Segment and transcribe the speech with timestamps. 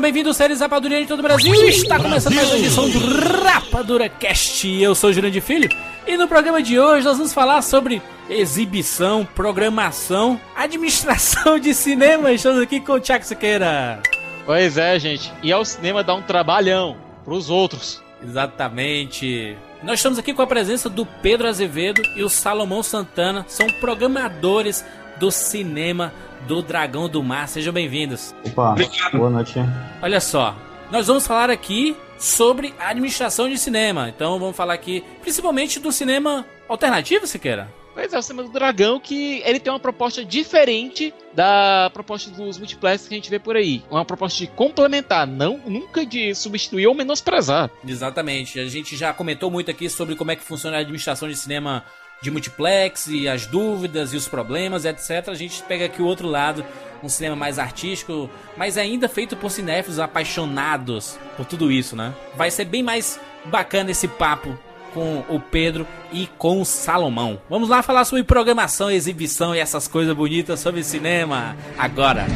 [0.00, 1.54] Sejam bem-vindos, séries Rapadura de todo o Brasil.
[1.68, 2.98] Está começando mais uma edição do
[3.44, 4.66] Rapadura Cast.
[4.66, 5.68] Eu sou o Jurandir Filho
[6.06, 12.32] e no programa de hoje nós vamos falar sobre exibição, programação, administração de cinema.
[12.32, 14.00] Estamos aqui com o Tiago Siqueira.
[14.46, 15.30] Pois é, gente.
[15.42, 18.02] E ao cinema dá um trabalhão pros outros.
[18.22, 19.54] Exatamente.
[19.82, 24.82] Nós estamos aqui com a presença do Pedro Azevedo e o Salomão Santana, são programadores
[25.20, 26.14] do cinema
[26.48, 27.46] do Dragão do Mar.
[27.46, 28.34] Sejam bem-vindos.
[28.42, 28.74] Opa,
[29.12, 29.54] boa noite.
[30.02, 30.56] Olha só,
[30.90, 34.08] nós vamos falar aqui sobre a administração de cinema.
[34.08, 37.68] Então vamos falar aqui principalmente do cinema alternativo, Siqueira.
[37.92, 42.56] Pois é, o cinema do Dragão que ele tem uma proposta diferente da proposta dos
[42.56, 43.82] multiplexes que a gente vê por aí.
[43.90, 47.70] Uma proposta de complementar, não nunca de substituir ou menosprezar.
[47.86, 48.58] Exatamente.
[48.58, 51.84] A gente já comentou muito aqui sobre como é que funciona a administração de cinema
[52.20, 55.28] de multiplex e as dúvidas e os problemas, etc.
[55.28, 56.64] A gente pega aqui o outro lado,
[57.02, 62.12] um cinema mais artístico, mas ainda feito por cinéfilos apaixonados por tudo isso, né?
[62.36, 64.58] Vai ser bem mais bacana esse papo
[64.92, 67.40] com o Pedro e com o Salomão.
[67.48, 72.26] Vamos lá falar sobre programação, exibição e essas coisas bonitas sobre cinema agora.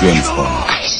[0.00, 0.99] James Bond.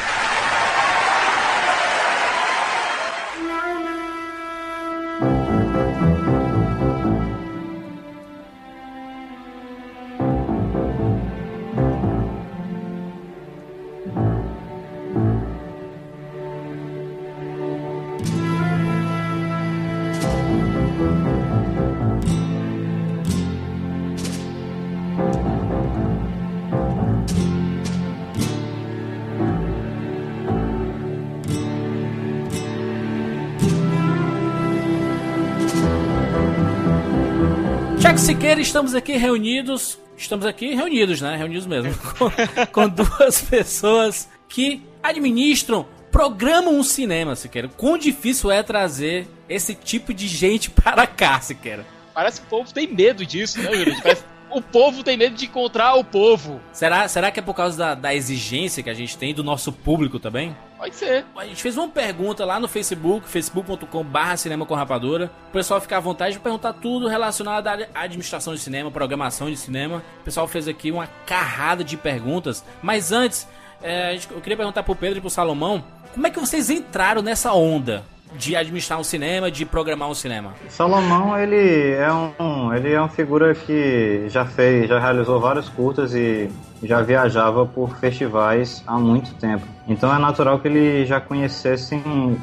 [38.11, 39.97] Tiago Siqueira, estamos aqui reunidos.
[40.17, 41.37] Estamos aqui reunidos, né?
[41.37, 41.95] Reunidos mesmo.
[42.19, 42.29] Com,
[42.69, 47.69] com duas pessoas que administram, programam um cinema, Siqueira.
[47.69, 51.85] Quão difícil é trazer esse tipo de gente para cá, Siqueira?
[52.13, 53.95] Parece que o povo tem medo disso, né, Júlio?
[54.03, 56.59] Parece o povo tem medo de encontrar o povo.
[56.73, 59.71] Será, será que é por causa da, da exigência que a gente tem do nosso
[59.71, 60.53] público também?
[60.81, 61.23] Pode ser.
[61.37, 65.31] A gente fez uma pergunta lá no Facebook, facebook.com.br cinema com rapadura.
[65.49, 69.57] O pessoal fica à vontade de perguntar tudo relacionado à administração de cinema, programação de
[69.57, 70.03] cinema.
[70.21, 72.65] O pessoal fez aqui uma carrada de perguntas.
[72.81, 73.47] Mas antes,
[73.83, 75.83] é, eu queria perguntar pro Pedro e pro Salomão,
[76.15, 78.03] como é que vocês entraram nessa onda
[78.37, 80.53] de administrar um cinema, de programar um cinema?
[80.69, 86.13] Salomão, ele é um, ele é uma figura que já fez, já realizou vários curtas
[86.13, 86.49] e
[86.83, 89.65] já viajava por festivais há muito tempo.
[89.87, 91.95] Então é natural que ele já conhecesse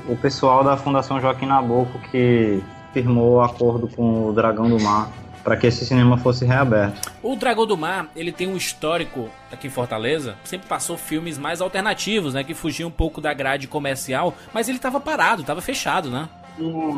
[0.09, 2.63] o pessoal da Fundação Joaquim Nabuco que
[2.93, 5.09] firmou o acordo com o Dragão do Mar
[5.43, 7.11] para que esse cinema fosse reaberto.
[7.23, 11.61] O Dragão do Mar, ele tem um histórico aqui em Fortaleza, sempre passou filmes mais
[11.61, 16.11] alternativos, né, que fugiam um pouco da grade comercial, mas ele tava parado, tava fechado,
[16.11, 16.29] né?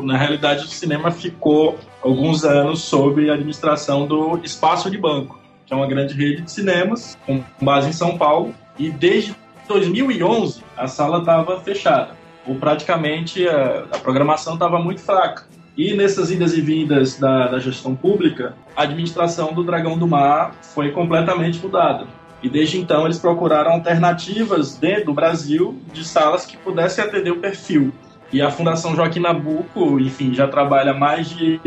[0.03, 5.73] na realidade, o cinema ficou alguns anos sob a administração do Espaço de Banco, que
[5.73, 8.53] é uma grande rede de cinemas com base em São Paulo.
[8.77, 9.35] E desde
[9.67, 12.15] 2011 a sala estava fechada,
[12.45, 15.45] ou praticamente a, a programação estava muito fraca.
[15.77, 20.55] E nessas idas e vindas da, da gestão pública, a administração do Dragão do Mar
[20.61, 22.05] foi completamente mudada.
[22.43, 27.37] E desde então eles procuraram alternativas dentro do Brasil de salas que pudessem atender o
[27.37, 27.93] perfil.
[28.33, 31.59] E a Fundação Joaquim Nabuco, enfim, já trabalha há mais de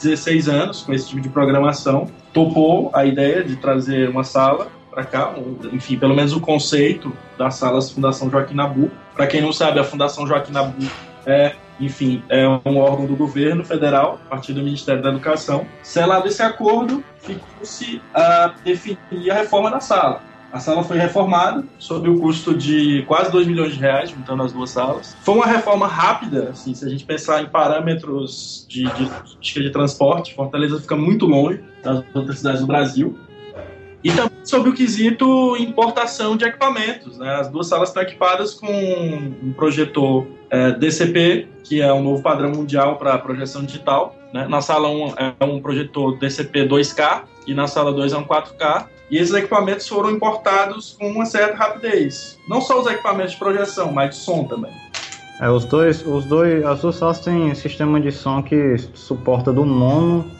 [0.00, 2.06] 16 anos com esse tipo de programação.
[2.32, 5.34] Topou a ideia de trazer uma sala para cá,
[5.72, 8.94] enfim, pelo menos o conceito das salas Fundação Joaquim Nabuco.
[9.14, 10.90] Para quem não sabe, a Fundação Joaquim Nabuco
[11.26, 15.66] é, enfim, é um órgão do governo federal, a partir do Ministério da Educação.
[15.82, 20.22] Selado esse acordo, ficou-se a definir a reforma da sala.
[20.52, 24.52] A sala foi reformada sob o custo de quase 2 milhões de reais, juntando as
[24.52, 25.16] duas salas.
[25.20, 29.10] Foi uma reforma rápida, assim, se a gente pensar em parâmetros de, de,
[29.40, 33.18] de, de transporte, Fortaleza fica muito longe das outras cidades do Brasil.
[34.04, 37.16] E também sobre o quesito importação de equipamentos.
[37.16, 37.34] Né?
[37.36, 42.50] As duas salas estão equipadas com um projetor é, DCP, que é um novo padrão
[42.50, 44.14] mundial para projeção digital.
[44.30, 44.46] Né?
[44.46, 48.88] Na sala 1 é um projetor DCP 2K e na sala 2 é um 4K.
[49.10, 52.38] E esses equipamentos foram importados com uma certa rapidez.
[52.46, 54.72] Não só os equipamentos de projeção, mas de som também.
[55.40, 59.64] É, os dois, os dois, as duas salas têm sistema de som que suporta do
[59.64, 60.30] mono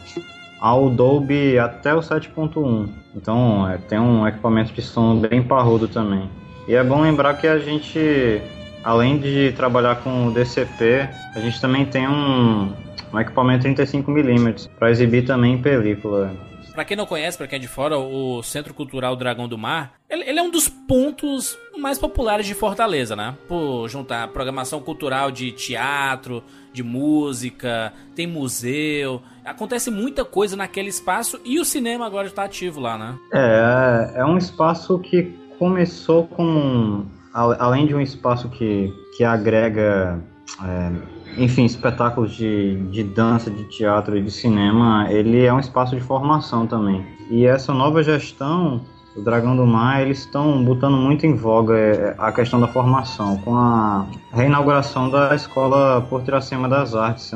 [0.65, 2.89] ao Dolby até o 7.1.
[3.15, 6.27] Então é, tem um equipamento de som bem parrudo também.
[6.67, 8.41] E é bom lembrar que a gente,
[8.83, 12.73] além de trabalhar com o DCP, a gente também tem um,
[13.13, 16.31] um equipamento 35mm para exibir também em película.
[16.75, 19.93] Pra quem não conhece, pra quem é de fora, o Centro Cultural Dragão do Mar,
[20.09, 23.33] ele, ele, é um dos pontos mais populares de Fortaleza, né?
[23.47, 26.43] Por juntar programação cultural de teatro,
[26.73, 32.81] de música, tem museu, acontece muita coisa naquele espaço e o cinema agora está ativo
[32.81, 33.17] lá, né?
[33.33, 40.21] É, é um espaço que começou com, além de um espaço que, que agrega
[40.61, 40.91] é,
[41.37, 46.01] enfim, espetáculos de, de dança, de teatro e de cinema, ele é um espaço de
[46.01, 47.05] formação também.
[47.29, 48.81] E essa nova gestão,
[49.15, 53.37] o Dragão do Mar, eles estão botando muito em voga é, a questão da formação,
[53.37, 57.31] com a reinauguração da escola por Tiracema das Artes,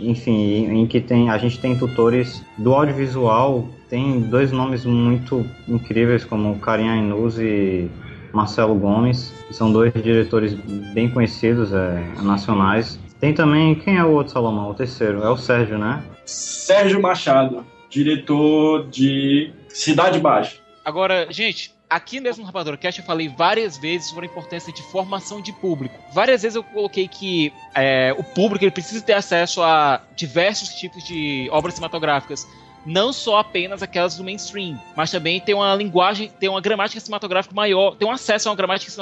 [0.00, 6.24] enfim, em que tem, a gente tem tutores do audiovisual, tem dois nomes muito incríveis,
[6.24, 7.90] como Karim Ainuz e
[8.32, 10.54] Marcelo Gomes, que são dois diretores
[10.92, 14.70] bem conhecidos, é, nacionais, tem também, quem é o outro Salomão?
[14.70, 16.02] O terceiro, é o Sérgio, né?
[16.24, 20.56] Sérgio Machado, diretor de Cidade Baixa.
[20.84, 24.82] Agora, gente, aqui mesmo no Rapador Cast eu falei várias vezes sobre a importância de
[24.82, 25.94] formação de público.
[26.12, 31.02] Várias vezes eu coloquei que é, o público ele precisa ter acesso a diversos tipos
[31.04, 32.46] de obras cinematográficas.
[32.84, 37.52] Não só apenas aquelas do mainstream, mas também tem uma linguagem, tem uma gramática cinematográfica
[37.54, 38.92] maior, tem um acesso a uma gramática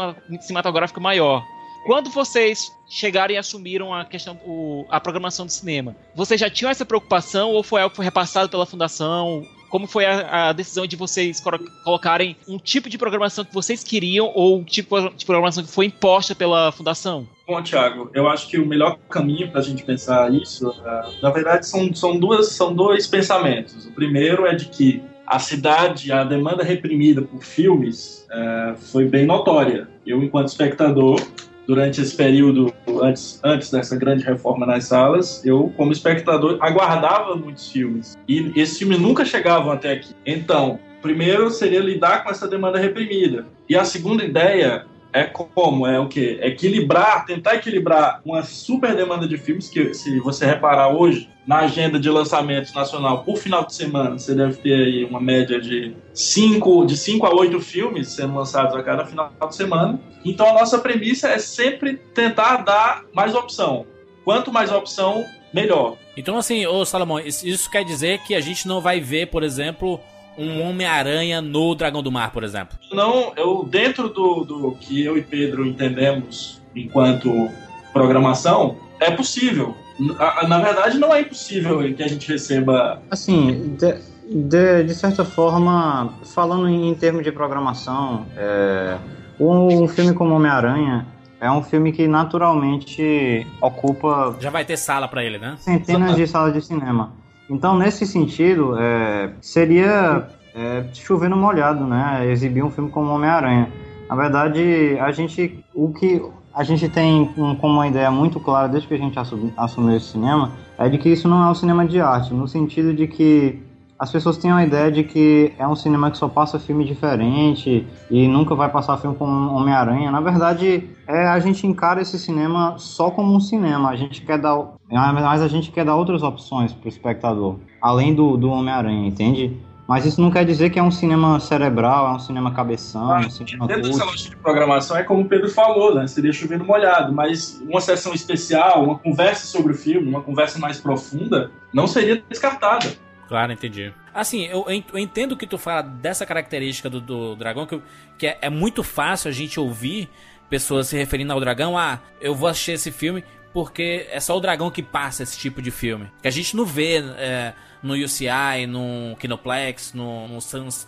[0.40, 1.44] cinematográfica maior.
[1.84, 6.70] Quando vocês chegaram e assumiram a questão, o, a programação do cinema, vocês já tinham
[6.70, 9.42] essa preocupação ou foi algo que foi repassado pela fundação?
[9.68, 11.42] Como foi a, a decisão de vocês
[11.84, 15.86] colocarem um tipo de programação que vocês queriam ou um tipo de programação que foi
[15.86, 17.26] imposta pela fundação?
[17.46, 21.30] Bom, Thiago, eu acho que o melhor caminho para a gente pensar isso, uh, na
[21.30, 23.84] verdade, são, são, duas, são dois pensamentos.
[23.84, 29.26] O primeiro é de que a cidade, a demanda reprimida por filmes uh, foi bem
[29.26, 29.88] notória.
[30.06, 31.20] Eu, enquanto espectador,
[31.66, 32.72] durante esse período
[33.02, 38.16] antes, antes dessa grande reforma nas salas, eu, como espectador, aguardava muitos filmes.
[38.28, 40.14] E esses filmes nunca chegavam até aqui.
[40.26, 43.46] Então, primeiro seria lidar com essa demanda reprimida.
[43.68, 45.86] E a segunda ideia é como?
[45.86, 46.40] É o quê?
[46.42, 52.00] Equilibrar, tentar equilibrar uma super demanda de filmes, que se você reparar hoje, na agenda
[52.00, 56.84] de lançamentos nacional por final de semana, você deve ter aí uma média de 5
[56.86, 60.00] de cinco a 8 filmes sendo lançados a cada final de semana.
[60.24, 63.86] Então a nossa premissa é sempre tentar dar mais opção.
[64.24, 65.96] Quanto mais opção, melhor.
[66.16, 70.00] Então assim, ô Salomão, isso quer dizer que a gente não vai ver, por exemplo,
[70.36, 72.76] um Homem-Aranha no Dragão do Mar, por exemplo?
[72.92, 77.50] Não, eu dentro do, do que eu e Pedro entendemos enquanto
[77.92, 79.76] programação, é possível.
[79.98, 83.00] Na, na verdade, não é impossível que a gente receba.
[83.10, 83.94] Assim, de,
[84.28, 88.98] de, de certa forma, falando em, em termos de programação, é,
[89.38, 91.06] um, um filme como Homem-Aranha
[91.40, 94.34] é um filme que naturalmente ocupa.
[94.40, 95.56] Já vai ter sala para ele, né?
[95.58, 97.12] Centenas de salas de cinema.
[97.48, 102.26] Então, nesse sentido, é, seria é, chovendo molhado, né?
[102.30, 103.68] Exibir um filme como Homem-Aranha.
[104.08, 106.22] Na verdade, a gente, o que
[106.54, 109.18] a gente tem um, como uma ideia muito clara desde que a gente
[109.56, 112.94] assumiu esse cinema é de que isso não é um cinema de arte, no sentido
[112.94, 113.60] de que
[114.04, 117.86] as pessoas têm a ideia de que é um cinema que só passa filme diferente
[118.10, 120.10] e nunca vai passar filme como Homem-Aranha.
[120.10, 123.88] Na verdade, é, a gente encara esse cinema só como um cinema.
[123.88, 128.14] A gente quer dar, mas a gente quer dar outras opções para o espectador, além
[128.14, 129.56] do, do Homem-Aranha, entende?
[129.88, 133.20] Mas isso não quer dizer que é um cinema cerebral, é um cinema cabeção, ah,
[133.20, 136.06] um cinema Dentro dessa lógica de programação é como o Pedro falou, né?
[136.06, 140.78] Seria chovendo molhado, mas uma sessão especial, uma conversa sobre o filme, uma conversa mais
[140.78, 143.02] profunda, não seria descartada.
[143.28, 143.92] Claro, entendi.
[144.12, 147.80] Assim, eu, entendo que tu fala dessa característica do, do dragão, que,
[148.18, 150.08] que é, é, muito fácil a gente ouvir
[150.48, 151.76] pessoas se referindo ao dragão.
[151.76, 155.62] Ah, eu vou assistir esse filme porque é só o dragão que passa esse tipo
[155.62, 156.10] de filme.
[156.20, 160.38] Que a gente não vê é, no UCI, no Kinoplex, no, no,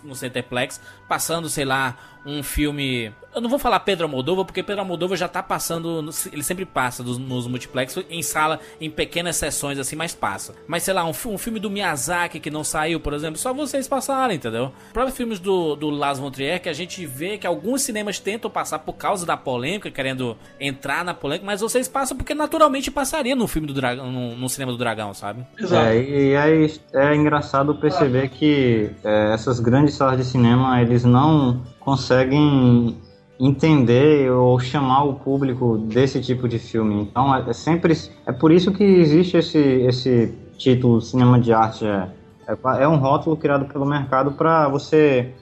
[0.03, 1.95] no Centerplex, passando, sei lá,
[2.27, 3.11] um filme.
[3.33, 6.09] Eu não vou falar Pedro Almodóvar, porque Pedro Almodóvar já tá passando.
[6.31, 10.53] Ele sempre passa dos, nos multiplex em sala, em pequenas sessões assim, mas passa.
[10.67, 13.87] Mas sei lá, um, um, filme do Miyazaki que não saiu, por exemplo, só vocês
[13.87, 14.71] passaram, entendeu?
[14.91, 18.51] Próprios filmes do, do Las von Trier, que a gente vê que alguns cinemas tentam
[18.51, 23.35] passar por causa da polêmica, querendo entrar na polêmica, mas vocês passam porque naturalmente passaria
[23.35, 25.45] no filme do dragão, no, no cinema do dragão, sabe?
[25.57, 25.87] Exato.
[25.87, 31.61] É, e aí é engraçado perceber que é, essas grandes salas de cinema, eles não
[31.79, 32.97] conseguem
[33.39, 37.01] entender ou chamar o público desse tipo de filme.
[37.01, 37.93] Então é, é sempre
[38.25, 42.09] é por isso que existe esse esse título cinema de arte é,
[42.47, 45.33] é, é um rótulo criado pelo mercado para você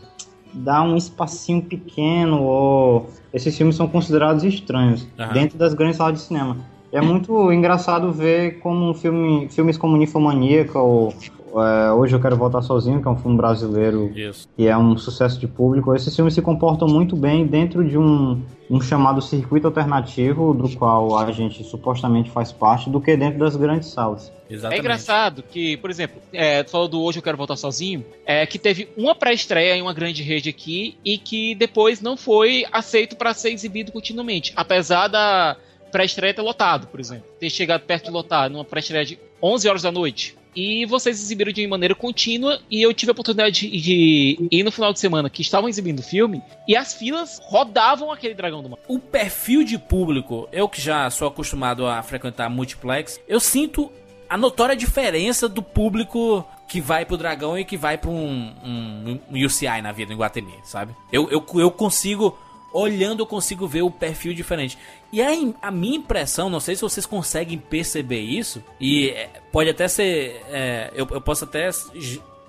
[0.53, 5.33] dar um espacinho pequeno ou esses filmes são considerados estranhos uhum.
[5.33, 6.57] dentro das grandes salas de cinema.
[6.91, 11.13] É muito engraçado ver como um filme, filmes como Ninfomaníaca ou
[11.61, 14.47] é, Hoje Eu Quero Voltar Sozinho, que é um filme brasileiro Isso.
[14.55, 15.93] que é um sucesso de público.
[15.95, 21.17] Esses filmes se comportam muito bem dentro de um, um chamado circuito alternativo, do qual
[21.17, 24.31] a gente supostamente faz parte, do que dentro das grandes salas.
[24.49, 24.77] Exatamente.
[24.77, 28.45] É engraçado que, por exemplo, é, tu falou do Hoje Eu Quero Voltar Sozinho, é,
[28.45, 33.15] que teve uma pré-estreia em uma grande rede aqui e que depois não foi aceito
[33.15, 35.57] para ser exibido continuamente, apesar da
[35.91, 37.25] pré-estreia ter lotado, por exemplo.
[37.39, 41.51] Ter chegado perto de lotar numa pré-estreia de 11 horas da noite e vocês exibiram
[41.51, 45.41] de maneira contínua e eu tive a oportunidade de, ir no final de semana que
[45.41, 48.79] estavam exibindo o filme e as filas rodavam aquele dragão do mar.
[48.87, 53.91] O perfil de público, eu que já sou acostumado a frequentar multiplex, eu sinto
[54.29, 59.19] a notória diferença do público que vai pro dragão e que vai pra um, um,
[59.31, 60.95] um UCI na vida em Guatemi, sabe?
[61.11, 62.37] Eu, eu, eu consigo
[62.75, 64.77] olhando eu consigo ver o perfil diferente.
[65.11, 65.29] E a,
[65.61, 70.43] a minha impressão, não sei se vocês conseguem perceber isso, e é, pode até ser.
[70.49, 71.69] É, eu, eu posso até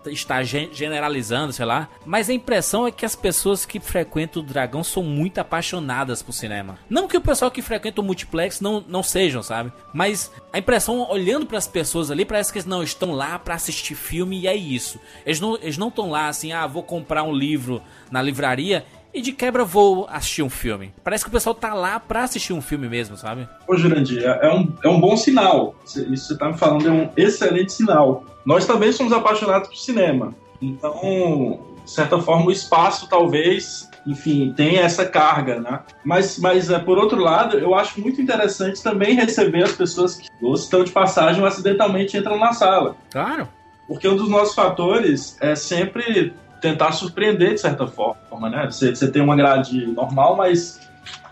[0.07, 4.85] estar generalizando, sei lá, mas a impressão é que as pessoas que frequentam o Dragão
[4.85, 6.79] são muito apaixonadas por cinema.
[6.89, 9.73] Não que o pessoal que frequenta o multiplex não, não sejam, sabe?
[9.93, 13.55] Mas a impressão, olhando para as pessoas ali, parece que eles não estão lá para
[13.55, 15.01] assistir filme e é isso.
[15.25, 18.85] Eles não eles não estão lá assim, ah, vou comprar um livro na livraria
[19.17, 20.93] e de quebra vou assistir um filme.
[21.03, 23.49] Parece que o pessoal tá lá pra assistir um filme mesmo, sabe?
[23.67, 25.75] Ô, Jurandir, é, é um, é um bom sinal.
[25.85, 28.25] Isso que você tá me falando é um excelente sinal.
[28.45, 30.35] Nós também somos apaixonados por cinema.
[30.61, 35.81] Então, de certa forma, o espaço talvez, enfim, tem essa carga, né?
[36.05, 40.29] Mas, mas é, por outro lado, eu acho muito interessante também receber as pessoas que
[40.53, 42.95] estão de passagem ou acidentalmente entram na sala.
[43.11, 43.49] Claro.
[43.89, 48.67] Porque um dos nossos fatores é sempre tentar surpreender de certa forma, né?
[48.67, 50.81] Você, você tem uma grade normal, mas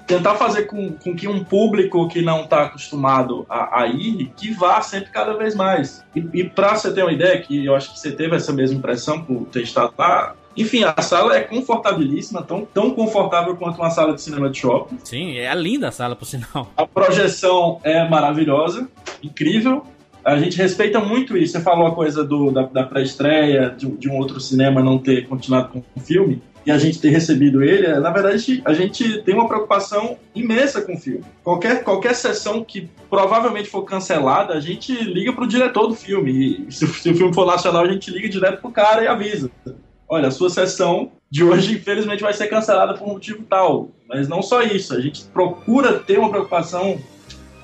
[0.07, 4.53] tentar fazer com, com que um público que não está acostumado a, a, ir, que
[4.53, 6.05] vá sempre cada vez mais.
[6.15, 8.79] E, e para você ter uma ideia, que eu acho que você teve essa mesma
[8.79, 13.91] impressão por ter estado lá, enfim, a sala é confortabilíssima, tão, tão confortável quanto uma
[13.91, 14.99] sala de cinema de shopping.
[15.03, 16.71] Sim, é linda a sala, por sinal.
[16.77, 18.89] A projeção é maravilhosa,
[19.23, 19.85] incrível
[20.25, 21.53] a gente respeita muito isso.
[21.53, 25.29] Você falou a coisa do, da, da pré-estreia, de, de, um outro cinema não ter
[25.29, 27.87] continuado com o filme, e a gente ter recebido ele.
[28.01, 31.23] Na verdade, a gente tem uma preocupação imensa com o filme.
[31.43, 36.67] Qualquer, qualquer sessão que provavelmente for cancelada, a gente liga pro diretor do filme.
[36.69, 39.51] E se, se o filme for nacional, a gente liga direto pro cara e avisa.
[40.09, 43.91] Olha, a sua sessão de hoje, infelizmente, vai ser cancelada por um motivo tal.
[44.09, 46.99] Mas não só isso, a gente procura ter uma preocupação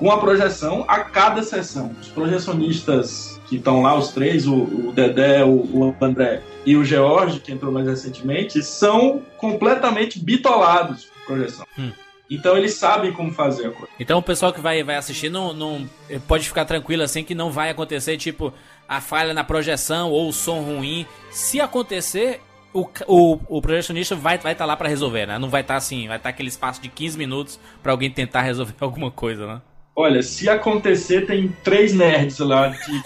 [0.00, 1.94] com a projeção a cada sessão.
[2.00, 6.82] Os projecionistas que estão lá, os três, o, o Dedé, o, o, André e o
[6.82, 11.66] George, que entrou mais recentemente, são completamente bitolados por projeção.
[11.78, 11.92] Hum.
[12.30, 13.92] Então eles sabem como fazer a coisa.
[13.98, 15.86] Então o pessoal que vai, vai assistir não, não
[16.26, 18.54] pode ficar tranquilo assim que não vai acontecer tipo
[18.88, 21.04] a falha na projeção ou o som ruim.
[21.30, 22.40] Se acontecer,
[22.72, 25.38] o, o, o projecionista vai estar vai tá lá para resolver, né?
[25.38, 28.10] Não vai estar tá assim, vai estar tá aquele espaço de 15 minutos para alguém
[28.10, 29.60] tentar resolver alguma coisa, né?
[29.94, 33.02] Olha, se acontecer, tem três nerds lá de.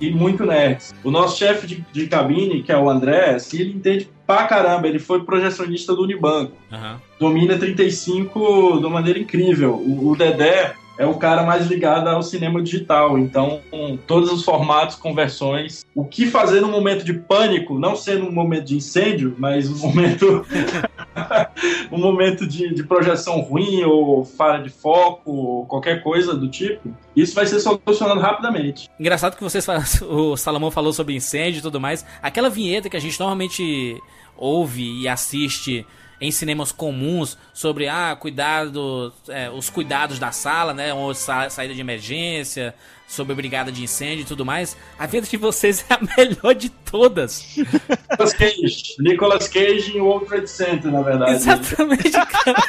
[0.00, 0.94] e muito nerds.
[1.02, 4.86] O nosso chefe de, de, cabine, que é o André, assim, ele entende pra caramba.
[4.88, 6.52] Ele foi projecionista do Unibanco.
[6.70, 6.96] Uhum.
[7.18, 9.74] Domina 35 de uma maneira incrível.
[9.74, 13.18] O, o Dedé, é o cara mais ligado ao cinema digital.
[13.18, 13.60] Então,
[14.06, 15.84] todos os formatos, conversões.
[15.94, 19.78] O que fazer no momento de pânico, não sendo um momento de incêndio, mas um
[19.78, 20.46] momento.
[21.90, 26.94] um momento de, de, projeção ruim ou falha de foco, ou qualquer coisa do tipo,
[27.16, 28.88] isso vai ser solucionado rapidamente.
[28.98, 29.66] Engraçado que vocês
[30.08, 32.04] o Salomão falou sobre incêndio e tudo mais.
[32.22, 34.00] Aquela vinheta que a gente normalmente
[34.36, 35.86] ouve e assiste
[36.20, 40.92] em cinemas comuns sobre ah, cuidado, é, os cuidados da sala, né?
[40.92, 42.74] Ou sa saída de emergência,
[43.08, 44.76] sobre brigada de incêndio e tudo mais.
[44.98, 47.56] A vida de vocês é a melhor de todas.
[47.56, 48.94] Nicolas Cage.
[48.98, 51.32] Nicolas Cage em World Trade Center, na verdade.
[51.32, 52.62] Exatamente, cara.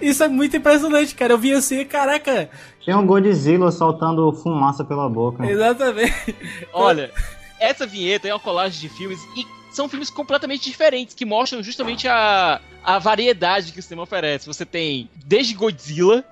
[0.00, 1.32] Isso é muito impressionante, cara.
[1.32, 2.50] Eu vi assim, caraca.
[2.84, 5.46] Tem um Godzilla soltando fumaça pela boca.
[5.46, 6.36] Exatamente.
[6.72, 7.10] Olha,
[7.58, 12.08] essa vinheta é uma colagem de filmes e são filmes completamente diferentes que mostram justamente
[12.08, 14.46] a, a variedade que o cinema oferece.
[14.46, 16.24] Você tem desde Godzilla,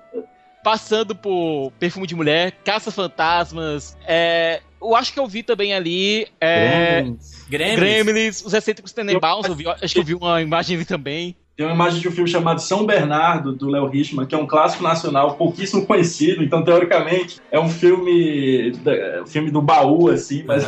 [0.63, 7.01] passando por Perfume de Mulher, Caça-Fantasmas, é, eu acho que eu vi também ali é,
[7.01, 7.45] Gremlins.
[7.47, 7.79] Gremlins.
[7.79, 11.35] Gremlins, Os Excêntricos Tenenbaums, eu vi, acho que eu vi uma imagem ali também.
[11.55, 14.45] Tem uma imagem de um filme chamado São Bernardo, do Léo Richman, que é um
[14.45, 18.73] clássico nacional pouquíssimo conhecido, então, teoricamente, é um filme,
[19.21, 20.65] um filme do baú, assim, mas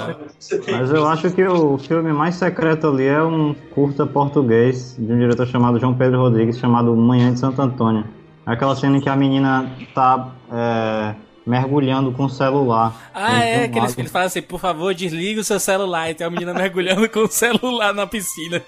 [0.66, 0.76] tem...
[0.76, 5.20] Mas eu acho que o filme mais secreto ali é um curta português de um
[5.20, 8.06] diretor chamado João Pedro Rodrigues, chamado Manhã de Santo Antônio.
[8.46, 11.16] É aquela cena em que a menina tá é,
[11.48, 13.10] mergulhando com o celular.
[13.14, 16.10] Ah, é, Tem que eles, eles falam assim, por favor, desliga o seu celular.
[16.10, 18.62] E tem a menina mergulhando com o celular na piscina.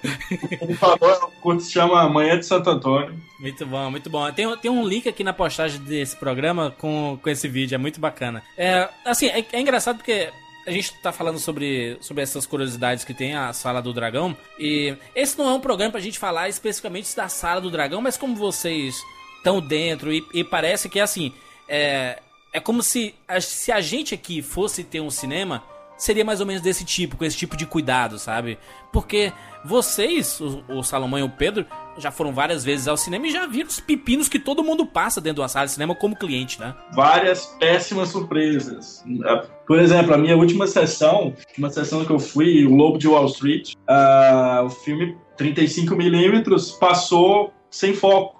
[0.58, 3.14] Por favor, o curto se chama Manhã de Santo Antônio.
[3.38, 4.30] Muito bom, muito bom.
[4.32, 8.00] Tem, tem um link aqui na postagem desse programa com, com esse vídeo, é muito
[8.00, 8.42] bacana.
[8.56, 10.30] É, assim, é, é engraçado porque
[10.66, 14.36] a gente tá falando sobre, sobre essas curiosidades que tem a Sala do Dragão.
[14.58, 18.16] E esse não é um programa pra gente falar especificamente da Sala do Dragão, mas
[18.16, 18.96] como vocês
[19.36, 21.32] estão dentro e, e parece que assim.
[21.68, 22.18] É,
[22.52, 25.62] é como se se a gente aqui fosse ter um cinema,
[25.96, 28.58] seria mais ou menos desse tipo, com esse tipo de cuidado, sabe?
[28.92, 29.32] Porque
[29.64, 31.66] vocês, o, o Salomão e o Pedro,
[31.98, 35.20] já foram várias vezes ao cinema e já viram os pepinos que todo mundo passa
[35.20, 36.74] dentro de uma sala de cinema como cliente, né?
[36.92, 39.04] várias péssimas surpresas.
[39.66, 43.26] Por exemplo, a minha última sessão, uma sessão que eu fui, o Lobo de Wall
[43.26, 48.36] Street, ah, o filme 35mm passou sem foco.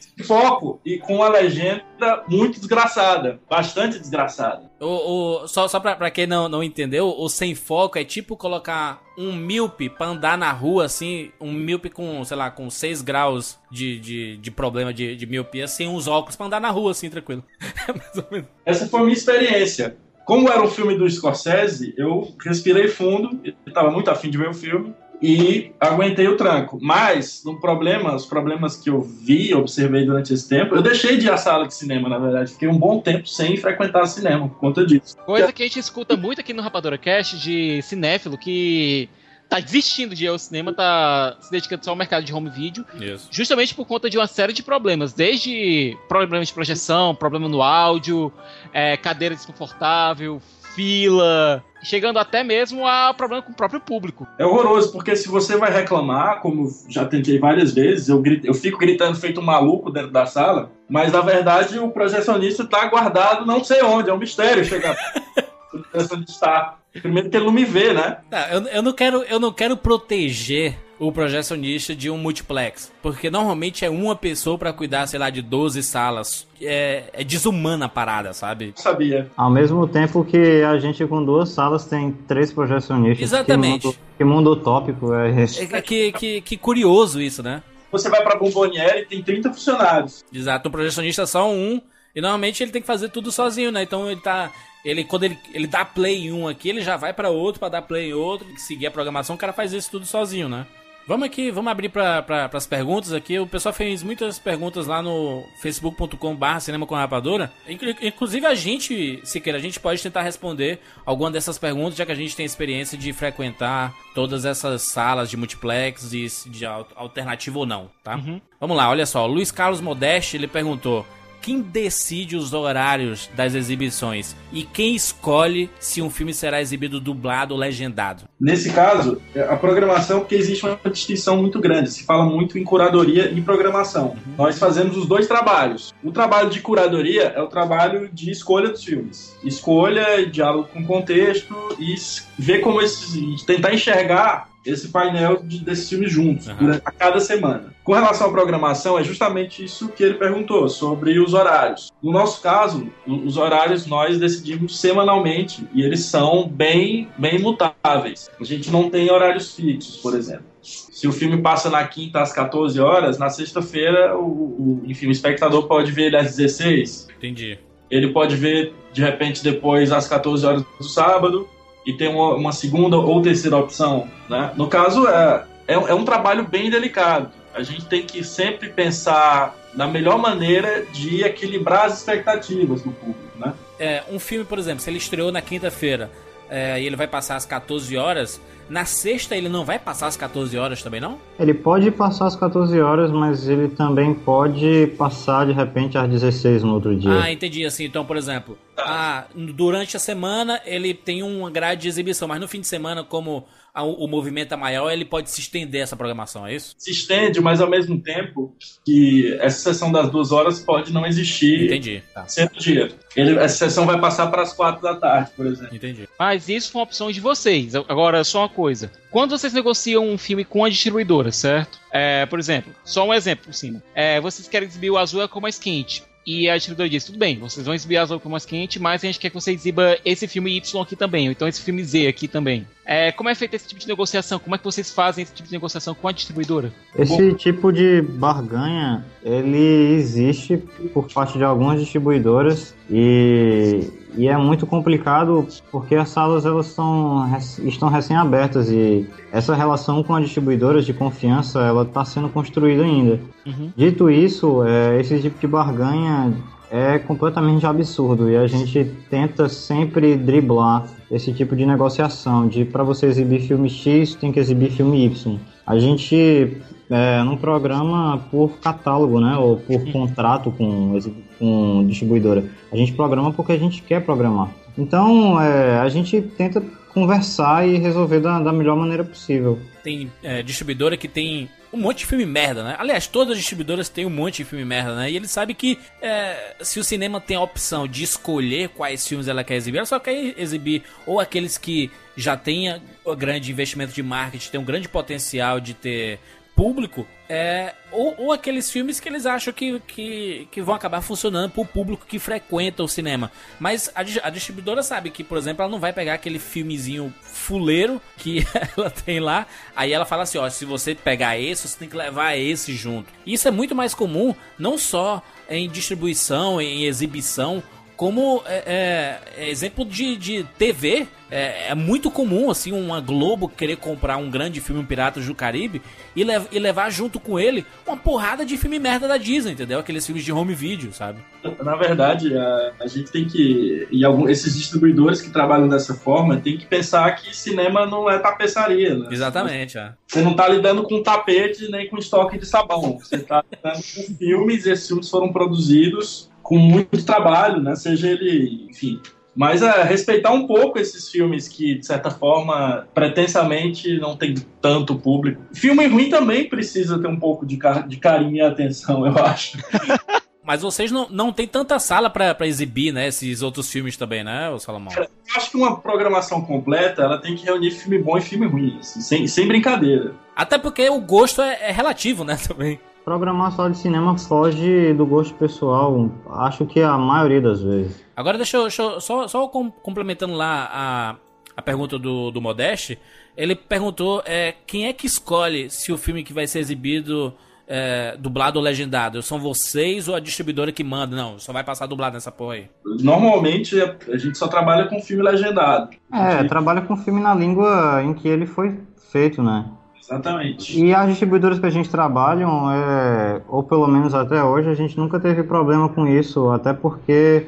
[0.00, 1.82] Sem foco e com a legenda
[2.28, 4.70] muito desgraçada, bastante desgraçada.
[4.80, 8.36] O, o- só só pra, pra quem não, não entendeu, o sem foco é tipo
[8.36, 13.02] colocar um míope pra andar na rua, assim, um míope com, sei lá, com 6
[13.02, 16.90] graus de, de, de problema de, de miopia, sem uns óculos pra andar na rua,
[16.90, 17.42] assim, tranquilo.
[18.64, 19.96] Essa foi a minha experiência.
[20.26, 24.54] Como era um filme do Scorsese, eu respirei fundo, estava muito afim de ver o
[24.54, 26.78] filme e aguentei o tranco.
[26.80, 31.26] Mas, no problema, os problemas que eu vi, observei durante esse tempo, eu deixei de
[31.26, 32.52] ir à sala de cinema, na verdade.
[32.52, 35.16] Fiquei um bom tempo sem frequentar cinema por conta disso.
[35.24, 39.08] Coisa que a gente escuta muito aqui no Rapadura Cast de cinéfilo que
[39.48, 42.84] tá desistindo de ir ao cinema, tá se dedicando só ao mercado de home video,
[43.00, 43.28] Isso.
[43.30, 48.32] justamente por conta de uma série de problemas, desde problemas de projeção, problema no áudio,
[48.72, 50.42] é, cadeira desconfortável,
[50.76, 54.26] fila, chegando até mesmo a problema com o próprio público.
[54.38, 58.52] É horroroso, porque se você vai reclamar, como já tentei várias vezes, eu, grito- eu
[58.52, 63.46] fico gritando feito um maluco dentro da sala, mas na verdade o projecionista está guardado
[63.46, 64.94] não sei onde, é um mistério chegar.
[65.72, 66.74] o projecionista está.
[67.00, 68.18] Primeiro que ele não me vê, né?
[68.30, 73.30] Tá, eu, eu não quero, eu não quero proteger o projecionista de um multiplex, porque
[73.30, 76.46] normalmente é uma pessoa pra cuidar, sei lá, de 12 salas.
[76.60, 78.72] É, é desumana a parada, sabe?
[78.76, 79.30] Sabia.
[79.36, 83.22] Ao mesmo tempo que a gente com duas salas tem três projecionistas.
[83.22, 83.80] Exatamente.
[83.80, 85.62] Que mundo, que mundo utópico é esse?
[85.62, 87.62] É que, que, que curioso isso, né?
[87.92, 90.24] Você vai pra Bomboniere e tem 30 funcionários.
[90.32, 91.80] Exato, um projecionista é só um.
[92.14, 93.82] E normalmente ele tem que fazer tudo sozinho, né?
[93.82, 94.50] Então ele tá.
[94.86, 97.68] Ele, quando ele, ele dá play em um aqui, ele já vai pra outro pra
[97.68, 100.64] dar play em outro, seguir a programação, o cara faz isso tudo sozinho, né?
[101.08, 103.38] Vamos aqui, vamos abrir para pra, as perguntas aqui.
[103.38, 107.52] O pessoal fez muitas perguntas lá no facebook.com/barra cinema com rapadura.
[107.68, 112.10] Inclu- Inclusive a gente, Siqueira, a gente pode tentar responder alguma dessas perguntas, já que
[112.10, 117.60] a gente tem experiência de frequentar todas essas salas de multiplex e de al- alternativo
[117.60, 118.16] ou não, tá?
[118.60, 119.26] Vamos lá, olha só.
[119.26, 121.06] Luiz Carlos Modeste ele perguntou:
[121.46, 127.54] quem decide os horários das exibições e quem escolhe se um filme será exibido dublado
[127.54, 128.24] ou legendado?
[128.40, 131.92] Nesse caso, a programação, porque existe uma distinção muito grande.
[131.92, 134.16] Se fala muito em curadoria e programação.
[134.36, 135.94] Nós fazemos os dois trabalhos.
[136.02, 139.36] O trabalho de curadoria é o trabalho de escolha dos filmes.
[139.44, 141.94] Escolha, diálogo com contexto e
[142.36, 143.44] ver como esses.
[143.44, 147.74] tentar enxergar esse painel de, desses filmes juntos durante- a cada semana.
[147.84, 151.92] Com relação à programação, é justamente isso que ele perguntou, sobre os horários.
[152.02, 158.28] No nosso caso, os horários nós decidimos semanalmente e eles são bem, bem mutáveis.
[158.40, 160.44] A gente não tem horários fixos, por exemplo.
[160.60, 165.12] Se o filme passa na quinta às 14 horas, na sexta-feira, o, o, enfim, o
[165.12, 167.08] espectador pode ver ele às 16.
[167.16, 167.58] Entendi.
[167.88, 171.48] Ele pode ver, de repente, depois às 14 horas do sábado
[171.86, 174.08] e tem uma, uma segunda ou terceira opção.
[174.28, 174.52] Né?
[174.56, 177.30] No caso, é, é, é um trabalho bem delicado.
[177.54, 183.20] A gente tem que sempre pensar na melhor maneira de equilibrar as expectativas do público,
[183.38, 183.54] né?
[183.78, 186.10] É, um filme, por exemplo, se ele estreou na quinta-feira
[186.50, 190.16] é, e ele vai passar às 14 horas, na sexta ele não vai passar às
[190.16, 191.18] 14 horas também, não?
[191.38, 196.62] Ele pode passar às 14 horas, mas ele também pode passar de repente às 16
[196.62, 197.22] no outro dia.
[197.22, 197.64] Ah, entendi.
[197.64, 202.40] Assim, então, por exemplo, ah, durante a semana ele tem uma grade de exibição, mas
[202.40, 205.94] no fim de semana, como a, o movimento é maior, ele pode se estender essa
[205.94, 206.74] programação, é isso?
[206.78, 211.66] Se estende, mas ao mesmo tempo que essa sessão das duas horas pode não existir
[211.66, 212.02] Entendi.
[212.14, 212.26] Tá.
[212.26, 212.90] sempre dia.
[213.14, 215.76] Ele, essa sessão vai passar para as quatro da tarde, por exemplo.
[215.76, 216.08] Entendi.
[216.18, 217.74] Mas isso foi uma opção de vocês.
[217.74, 218.90] Agora, só uma coisa.
[219.10, 221.78] Quando vocês negociam um filme com a distribuidora, certo?
[221.92, 223.82] É, por exemplo, só um exemplo por cima.
[223.94, 226.02] É, vocês querem exibir o azul é com mais quente.
[226.26, 229.06] E a distribuidora diz: tudo bem, vocês vão exibir Azul com mais quente, mas a
[229.06, 232.08] gente quer que você exiba esse filme Y aqui também, ou então esse filme Z
[232.08, 232.66] aqui também.
[232.84, 234.38] É, como é feito esse tipo de negociação?
[234.40, 236.72] Como é que vocês fazem esse tipo de negociação com a distribuidora?
[236.98, 240.56] Esse Bom, tipo de barganha, ele existe
[240.92, 247.28] por parte de algumas distribuidoras e, e é muito complicado porque as salas elas são,
[247.64, 253.20] estão recém-abertas e essa relação com as distribuidoras de confiança ela está sendo construída ainda.
[253.46, 253.70] Uhum.
[253.76, 256.32] Dito isso, é, esse tipo de barganha
[256.70, 262.82] é completamente absurdo e a gente tenta sempre driblar esse tipo de negociação de para
[262.82, 265.38] você exibir filme X tem que exibir filme Y.
[265.66, 266.56] A gente
[266.90, 270.96] é, não programa por catálogo, né, ou por contrato com,
[271.38, 272.44] com distribuidora.
[272.72, 274.50] A gente programa porque a gente quer programar.
[274.76, 279.58] Então é, a gente tenta conversar e resolver da, da melhor maneira possível.
[279.82, 282.76] Tem é, distribuidora que tem um monte de filme merda, né?
[282.78, 285.10] Aliás, todas as distribuidoras têm um monte de filme merda, né?
[285.10, 289.28] E ele sabe que é, se o cinema tem a opção de escolher quais filmes
[289.28, 293.92] ela quer exibir, ela só quer exibir ou aqueles que já tenha o grande investimento
[293.92, 296.18] de marketing, tem um grande potencial de ter
[296.56, 301.50] público, é, ou, ou, aqueles filmes que eles acham que, que, que vão acabar funcionando
[301.50, 303.30] para o público que frequenta o cinema.
[303.60, 308.00] Mas a, a, distribuidora sabe que, por exemplo, ela não vai pegar aquele filmezinho fuleiro
[308.16, 311.88] que ela tem lá, aí ela fala assim: ó, se você pegar esse, você tem
[311.88, 313.12] que levar esse junto.
[313.26, 317.62] Isso é muito mais comum, não só em distribuição, em exibição,
[317.96, 323.76] como é, é, exemplo de, de TV, é, é, muito comum assim uma Globo querer
[323.76, 325.82] comprar um grande filme Piratas do Caribe
[326.14, 329.78] e, e, levar junto com ele uma porrada de filme merda da Disney, entendeu?
[329.78, 331.18] Aqueles filmes de home video, sabe?
[331.62, 333.86] Na verdade, a, a gente tem que.
[333.90, 338.18] E algum, esses distribuidores que trabalham dessa forma tem que pensar que cinema não é
[338.18, 338.96] tapeçaria.
[338.96, 339.08] Né?
[339.10, 339.92] Exatamente, é.
[340.06, 342.98] Você não está lidando com tapete nem com estoque de sabão.
[342.98, 347.74] Você está lidando com filmes, e esses filmes foram produzidos com muito trabalho, né?
[347.74, 349.00] Seja ele, enfim.
[349.36, 354.96] Mas é, respeitar um pouco esses filmes que, de certa forma, pretensamente não tem tanto
[354.96, 355.42] público.
[355.52, 359.58] Filme ruim também precisa ter um pouco de, car de carinho e atenção, eu acho.
[360.46, 363.08] Mas vocês não, não tem tanta sala para exibir, né?
[363.08, 364.92] Esses outros filmes também, né, o Salomão?
[364.96, 368.76] eu acho que uma programação completa, ela tem que reunir filme bom e filme ruim,
[368.78, 370.14] assim, sem, sem brincadeira.
[370.36, 372.78] Até porque o gosto é, é relativo, né, também.
[373.04, 378.05] Programar só de cinema foge do gosto pessoal, acho que a maioria das vezes.
[378.16, 381.16] Agora deixa eu, deixa eu só, só complementando lá a,
[381.54, 382.98] a pergunta do, do Modeste,
[383.36, 387.34] ele perguntou é, quem é que escolhe se o filme que vai ser exibido
[387.68, 389.22] é, dublado ou legendado?
[389.22, 391.14] São vocês ou a distribuidora que manda?
[391.14, 392.70] Não, só vai passar dublado nessa porra aí.
[393.02, 395.90] Normalmente a gente só trabalha com filme legendado.
[396.10, 396.48] É, gente...
[396.48, 398.80] trabalha com filme na língua em que ele foi
[399.12, 399.66] feito, né?
[400.00, 400.80] Exatamente.
[400.80, 404.96] E as distribuidoras que a gente trabalha, é, ou pelo menos até hoje, a gente
[404.96, 407.46] nunca teve problema com isso, até porque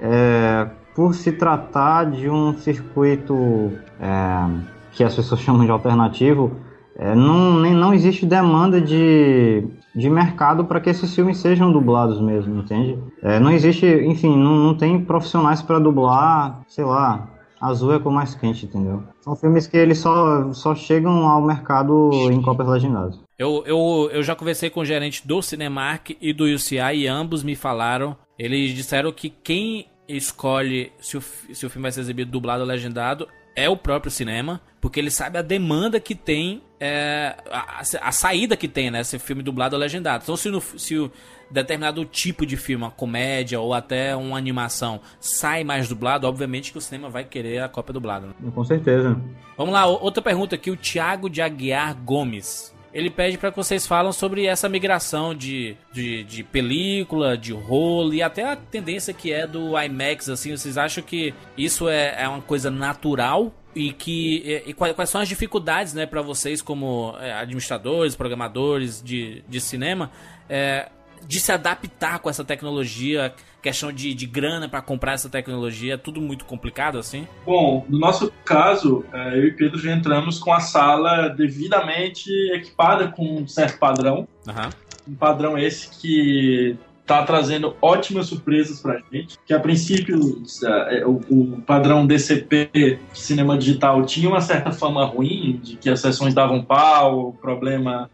[0.00, 4.46] é, por se tratar de um circuito é,
[4.92, 6.56] que as pessoas chamam de alternativo,
[6.96, 12.20] é, não, nem, não existe demanda de, de mercado para que esses filmes sejam dublados
[12.20, 12.98] mesmo, entende?
[13.22, 17.28] É, não existe, enfim, não, não tem profissionais para dublar, sei lá,
[17.60, 19.02] Azul é com mais quente, entendeu?
[19.20, 23.20] São filmes que eles só, só chegam ao mercado em cópias legendadas.
[23.38, 27.42] Eu, eu, eu já conversei com o gerente do Cinemark e do UCI e ambos
[27.42, 28.16] me falaram.
[28.38, 32.68] Eles disseram que quem escolhe se o, se o filme vai ser exibido dublado ou
[32.68, 38.12] legendado é o próprio cinema, porque ele sabe a demanda que tem, é, a, a,
[38.12, 39.02] saída que tem, né?
[39.02, 40.22] Se filme dublado ou legendado.
[40.22, 41.10] Então, se, no, se o
[41.50, 46.78] determinado tipo de filme, uma comédia ou até uma animação, sai mais dublado, obviamente que
[46.78, 48.28] o cinema vai querer a cópia dublada.
[48.28, 48.34] Né?
[48.54, 49.20] Com certeza.
[49.56, 53.86] Vamos lá, outra pergunta aqui, o Thiago de Aguiar Gomes ele pede para que vocês
[53.86, 59.32] falem sobre essa migração de, de, de, película, de rolo e até a tendência que
[59.32, 63.52] é do IMAX, assim, vocês acham que isso é, é uma coisa natural?
[63.72, 69.00] E que e, quais, quais, são as dificuldades, né, para vocês como é, administradores, programadores
[69.00, 70.10] de, de cinema,
[70.48, 70.88] é,
[71.30, 75.96] de se adaptar com essa tecnologia, questão de, de grana para comprar essa tecnologia, é
[75.96, 77.24] tudo muito complicado assim?
[77.46, 83.06] Bom, no nosso caso, é, eu e Pedro já entramos com a sala devidamente equipada
[83.06, 84.26] com um certo padrão.
[84.44, 84.70] Uhum.
[85.12, 89.38] Um padrão esse que está trazendo ótimas surpresas para a gente.
[89.46, 95.76] Que a princípio é, o, padrão DCP cinema digital tinha uma certa fama ruim, de
[95.76, 98.10] que as sessões davam pau, o problema.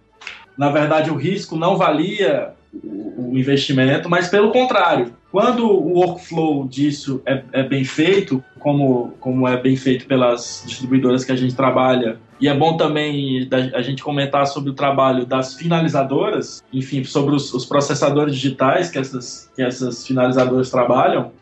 [0.55, 6.67] Na verdade, o risco não valia o, o investimento, mas pelo contrário, quando o workflow
[6.67, 11.55] disso é, é, bem feito, como, como é bem feito pelas distribuidoras que a gente
[11.55, 17.35] trabalha, e é bom também a gente comentar sobre o trabalho das finalizadoras, enfim, sobre
[17.35, 21.33] os, os processadores digitais que essas, que essas finalizadoras trabalham.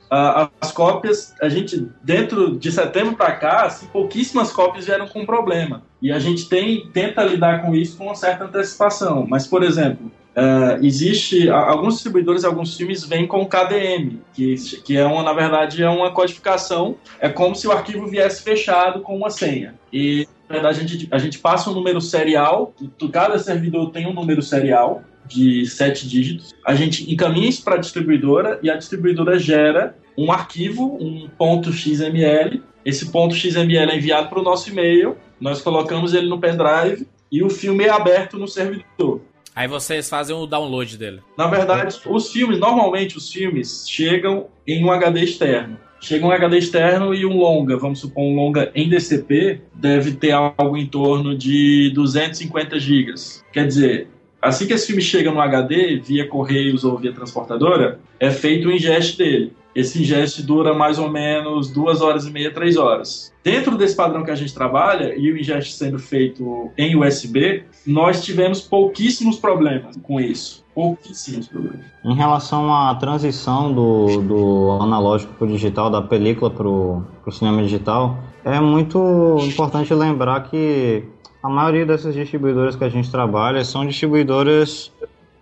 [0.61, 5.83] As cópias, a gente, dentro de setembro para cá, assim, pouquíssimas cópias vieram com problema.
[6.01, 9.27] E a gente tem, tenta lidar com isso com uma certa antecipação.
[9.29, 15.07] Mas, por exemplo, Uh, existe alguns distribuidores alguns filmes vêm com KDM que, que é
[15.07, 16.97] uma na verdade é uma codificação.
[17.21, 19.75] É como se o arquivo viesse fechado com uma senha.
[19.93, 22.75] E na verdade a gente, a gente passa um número serial
[23.13, 26.53] cada servidor tem um número serial de sete dígitos.
[26.67, 31.73] A gente encaminha isso para a distribuidora e a distribuidora gera um arquivo um ponto
[31.73, 35.17] XML esse ponto XML é enviado para o nosso e-mail.
[35.41, 39.23] Nós colocamos ele no pendrive e o filme é aberto no servidor
[39.55, 41.21] Aí vocês fazem o download dele.
[41.39, 45.79] Na verdade, os filmes, normalmente os filmes chegam em um HD externo.
[46.01, 50.33] Chega um HD externo e um longa, vamos supor um longa em DCP, deve ter
[50.33, 53.15] algo em torno de 250 GB.
[53.53, 54.09] Quer dizer,
[54.43, 58.73] assim que esse filme chega no HD, via correios ou via transportadora, é feito o
[58.73, 59.55] ingest dele.
[59.75, 63.33] Esse ingest dura mais ou menos duas horas e meia, três horas.
[63.43, 68.25] Dentro desse padrão que a gente trabalha, e o ingest sendo feito em USB, nós
[68.25, 70.65] tivemos pouquíssimos problemas com isso.
[70.75, 71.85] Pouquíssimos problemas.
[72.05, 77.63] Em relação à transição do, do analógico para o digital, da película para o cinema
[77.63, 81.05] digital, é muito importante lembrar que
[81.43, 84.91] a maioria dessas distribuidoras que a gente trabalha são distribuidoras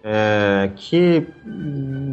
[0.04, 1.26] é, que,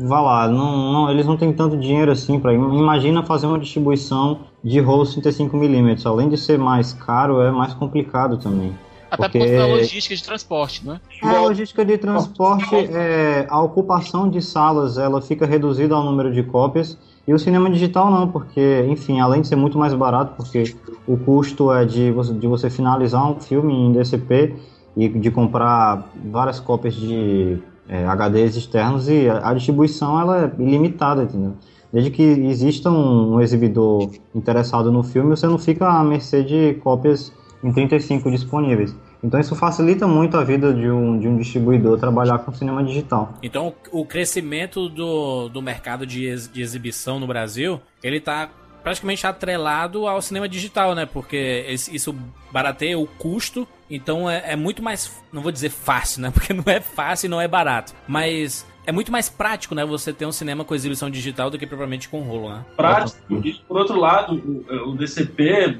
[0.03, 2.53] vá lá, não, não, eles não têm tanto dinheiro assim para.
[2.53, 8.37] Imagina fazer uma distribuição de rolo 35mm, além de ser mais caro, é mais complicado
[8.37, 8.75] também.
[9.09, 11.01] Até porque por logística de transporte, né?
[11.23, 16.31] É, a logística de transporte, é, a ocupação de salas, ela fica reduzida ao número
[16.31, 16.95] de cópias,
[17.27, 20.75] e o cinema digital não, porque, enfim, além de ser muito mais barato, porque
[21.07, 24.55] o custo é de você, de você finalizar um filme em DCP
[24.95, 27.57] e de comprar várias cópias de
[27.89, 31.55] é, HDs externos e a, distribuição ela é ilimitada, entendeu?
[31.91, 36.75] Desde que exista um, um, exibidor interessado no filme, você não fica à mercê de
[36.75, 38.95] cópias em 35 disponíveis.
[39.23, 43.33] Então isso facilita muito a vida de um, de um distribuidor trabalhar com cinema digital.
[43.41, 48.49] Então o crescimento do, do mercado de, ex, de exibição no Brasil, ele está
[48.83, 51.05] praticamente atrelado ao cinema digital, né?
[51.05, 52.15] Porque isso
[52.51, 56.31] barateia o custo, então é, é, muito mais, não vou dizer fácil, né?
[56.33, 59.85] Porque não é fácil e não é barato, mas é muito mais prático, né?
[59.85, 62.65] Você ter um cinema com exibição digital do que propriamente com rolo, né?
[62.75, 63.19] Prático.
[63.45, 64.35] E por outro lado,
[64.67, 65.77] o, o DCP,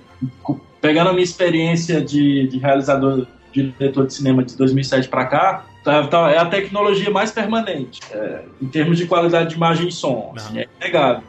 [0.80, 5.66] pegando a minha experiência de, de realizador, de diretor de cinema de 2007 para cá,
[5.84, 9.92] tá, tá, é a tecnologia mais permanente é, em termos de qualidade de imagem e
[9.92, 10.34] som.
[10.36, 11.24] Assim, é inegável.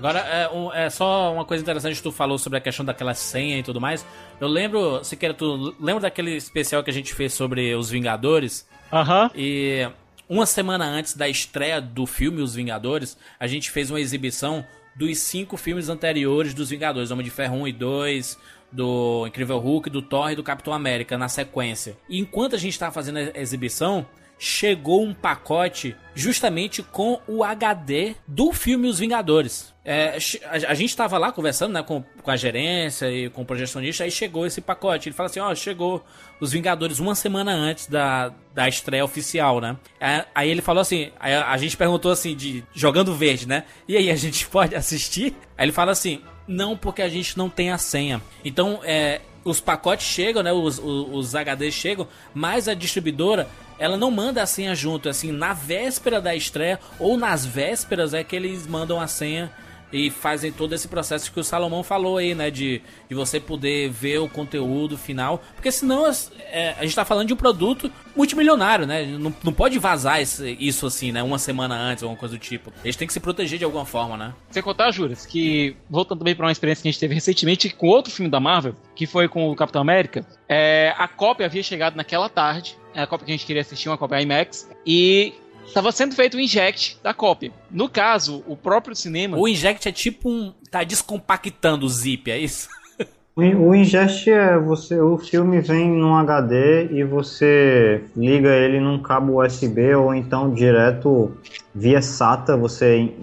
[0.00, 3.12] Agora, é, um, é, só uma coisa interessante que tu falou sobre a questão daquela
[3.12, 4.04] senha e tudo mais.
[4.40, 8.66] Eu lembro, se quer, tu lembra daquele especial que a gente fez sobre os Vingadores?
[8.90, 9.30] Aham.
[9.34, 9.86] E
[10.26, 14.64] uma semana antes da estreia do filme Os Vingadores, a gente fez uma exibição
[14.96, 18.38] dos cinco filmes anteriores dos Vingadores: Homem de Ferro 1 e 2,
[18.72, 21.94] do Incrível Hulk, do Thor e do Capitão América na sequência.
[22.08, 24.06] E enquanto a gente estava fazendo a exibição,
[24.40, 29.74] chegou um pacote justamente com o HD do filme Os Vingadores.
[29.92, 33.44] É, a, a, gente estava lá conversando né, com, com, a gerência e com o
[33.44, 35.08] projecionista, aí chegou esse pacote.
[35.08, 36.04] Ele fala assim: ó, chegou
[36.38, 39.76] Os Vingadores uma semana antes da, da estreia oficial, né?
[39.98, 43.64] É, aí ele falou assim: a, a gente perguntou assim, de jogando verde, né?
[43.88, 45.34] E aí, a gente pode assistir?
[45.58, 48.22] Aí ele fala assim: não, porque a gente não tem a senha.
[48.44, 50.52] Então, é, os pacotes chegam, né?
[50.52, 55.32] Os, os, os HDs chegam, mas a distribuidora ela não manda a senha junto, assim,
[55.32, 59.50] na véspera da estreia ou nas vésperas é que eles mandam a senha
[59.92, 62.50] e fazem todo esse processo que o Salomão falou aí, né?
[62.50, 65.42] De, de você poder ver o conteúdo final.
[65.54, 66.10] Porque senão
[66.50, 69.06] é, a gente tá falando de um produto multimilionário, né?
[69.06, 71.22] Não, não pode vazar esse, isso assim, né?
[71.22, 72.72] Uma semana antes, alguma coisa do tipo.
[72.84, 74.34] Eles têm que se proteger de alguma forma, né?
[74.50, 77.86] Sem contar, Juras, que voltando também pra uma experiência que a gente teve recentemente com
[77.86, 81.96] outro filme da Marvel, que foi com o Capitão América, é, a cópia havia chegado
[81.96, 85.34] naquela tarde, a cópia que a gente queria assistir, uma cópia IMAX, e
[85.70, 87.52] estava sendo feito o inject da cópia.
[87.70, 89.38] No caso, o próprio cinema.
[89.38, 90.52] O inject é tipo um.
[90.70, 92.68] tá descompactando o zip, é isso?
[93.36, 99.42] O ingest é você, o filme vem num HD e você liga ele num cabo
[99.42, 101.32] USB ou então direto
[101.74, 103.14] via SATA, você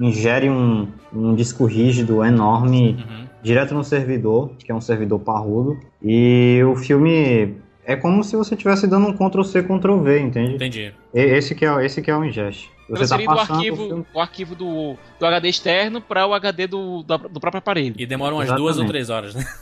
[0.00, 3.26] ingere um, um disco rígido enorme uhum.
[3.42, 8.54] direto no servidor, que é um servidor parrudo, e o filme é como se você
[8.54, 10.54] estivesse dando um Ctrl C, Ctrl V, entende?
[10.54, 10.94] Entendi.
[11.12, 12.70] Esse que é, esse que é o ingest.
[12.88, 17.02] Você tá do arquivo, o, o arquivo do, do HD externo para o HD do,
[17.02, 17.94] do, do, próprio aparelho.
[17.98, 18.64] E demora umas Exatamente.
[18.64, 19.44] duas ou três horas, né?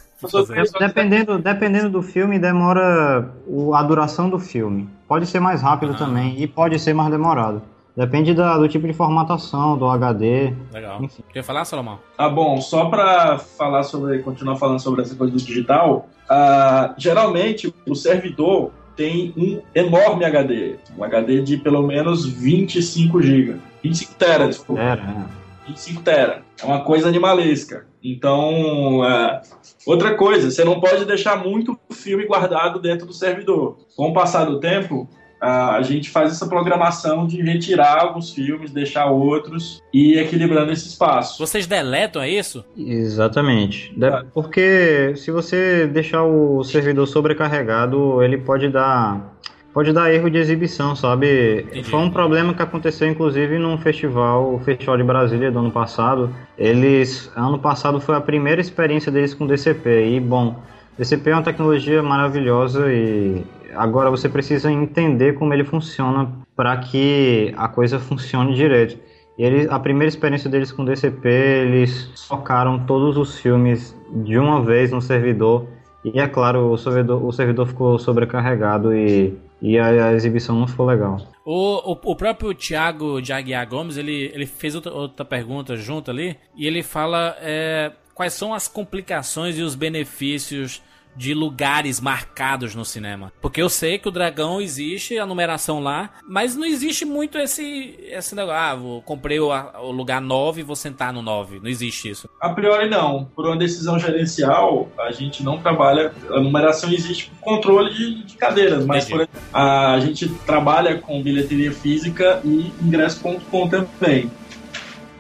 [0.79, 3.33] Dependendo, dependendo do filme, demora
[3.75, 4.87] a duração do filme.
[5.09, 5.97] Pode ser mais rápido ah.
[5.97, 7.63] também e pode ser mais demorado.
[7.97, 10.55] Depende da, do tipo de formatação, do HD.
[10.73, 11.03] Legal.
[11.03, 11.23] Enfim.
[11.33, 11.99] Quer falar, Salomão?
[12.17, 17.75] Ah, bom, só para falar sobre, continuar falando sobre essa coisa do digital, uh, geralmente
[17.87, 23.57] o servidor tem um enorme HD, um HD de pelo menos 25 GB.
[23.83, 24.83] 25 tera, desculpa.
[24.83, 25.27] Tera,
[25.67, 26.43] 25 tera.
[26.63, 27.87] É uma coisa animalesca.
[28.03, 29.41] Então, uh,
[29.87, 33.79] outra coisa, você não pode deixar muito filme guardado dentro do servidor.
[33.97, 35.09] Com o passar do tempo,
[35.41, 40.89] a gente faz essa programação de retirar alguns filmes, deixar outros e ir equilibrando esse
[40.89, 41.39] espaço.
[41.39, 42.65] Vocês deletam, é isso?
[42.77, 43.95] Exatamente.
[44.35, 49.39] Porque se você deixar o servidor sobrecarregado, ele pode dar
[49.73, 51.61] pode dar erro de exibição, sabe?
[51.61, 51.85] Entendi.
[51.85, 56.35] Foi um problema que aconteceu inclusive num festival, o Festival de Brasília do ano passado.
[56.59, 60.57] Eles, ano passado foi a primeira experiência deles com DCP e bom,
[60.99, 63.45] DCP é uma tecnologia maravilhosa e
[63.75, 68.99] agora você precisa entender como ele funciona para que a coisa funcione direito.
[69.39, 74.63] E eles, a primeira experiência deles com DCP, eles socaram todos os filmes de uma
[74.63, 75.67] vez no servidor.
[76.05, 80.67] E é claro, o servidor, o servidor ficou sobrecarregado e, e a, a exibição não
[80.67, 81.19] ficou legal.
[81.45, 86.11] O, o, o, próprio Thiago de Aguiar Gomes, ele, ele fez outra, outra pergunta junto
[86.11, 90.83] ali, e ele fala é, quais são as complicações e os benefícios
[91.17, 93.33] de lugares marcados no cinema.
[93.41, 97.99] Porque eu sei que o dragão existe, a numeração lá, mas não existe muito esse,
[98.03, 98.61] esse negócio.
[98.61, 101.61] Ah, vou, comprei o, o lugar 9 e vou sentar no 9.
[101.61, 102.29] Não existe isso.
[102.41, 103.25] A priori, não.
[103.35, 106.13] Por uma decisão gerencial, a gente não trabalha.
[106.31, 111.23] A numeração existe por controle de, de cadeiras, mas por, a, a gente trabalha com
[111.23, 114.31] bilheteria física e ingresso.com também.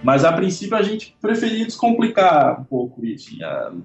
[0.02, 3.30] Mas a princípio a gente preferia descomplicar um pouco isso,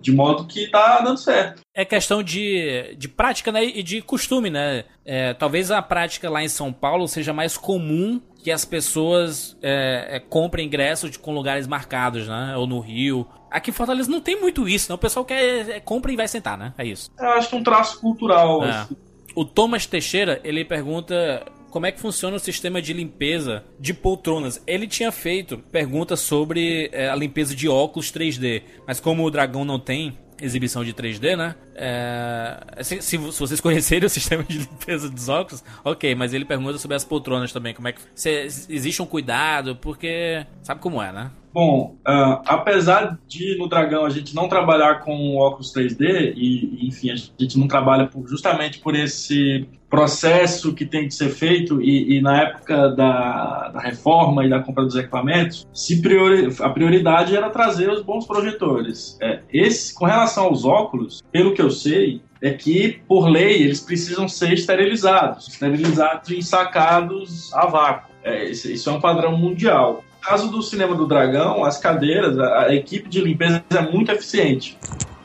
[0.01, 1.61] de modo que tá dando certo.
[1.73, 4.85] É questão de, de prática né, e de costume, né?
[5.03, 10.17] É, talvez a prática lá em São Paulo seja mais comum que as pessoas é,
[10.17, 12.55] é, comprem ingressos com lugares marcados, né?
[12.55, 13.27] Ou no Rio.
[13.49, 14.95] Aqui em Fortaleza não tem muito isso, né?
[14.95, 16.73] O pessoal quer é, compra e vai sentar, né?
[16.77, 17.11] É isso.
[17.19, 18.63] Eu acho que é um traço cultural.
[18.63, 18.69] É.
[18.69, 18.95] Assim.
[19.35, 21.43] O Thomas Teixeira, ele pergunta
[21.75, 24.63] como é que funciona o sistema de limpeza de poltronas.
[24.65, 29.65] Ele tinha feito perguntas sobre é, a limpeza de óculos 3D, mas como o Dragão
[29.65, 31.53] não tem exibição de 3D, né?
[31.75, 36.77] É, se, se, vocês conhecerem o sistema de limpeza dos óculos, ok, mas ele pergunta
[36.77, 38.29] sobre as poltronas também, como é que se,
[38.69, 41.29] existe um cuidado, porque sabe como é, né?
[41.53, 47.11] Bom, uh, apesar de no Dragão a gente não trabalhar com óculos 3D, e enfim,
[47.11, 52.17] a gente não trabalha por, justamente por esse processo que tem que ser feito, e,
[52.17, 57.35] e na época da, da, reforma e da compra dos equipamentos, se priori, a prioridade
[57.35, 59.17] era trazer os bons projetores.
[59.21, 63.79] É, esse, com relação aos óculos, pelo que eu sei, é que, por lei, eles
[63.79, 68.13] precisam ser esterilizados, esterilizados e ensacados a vácuo.
[68.21, 72.75] É, isso é um padrão mundial caso do Cinema do Dragão, as cadeiras, a, a
[72.75, 74.75] equipe de limpeza é muito eficiente.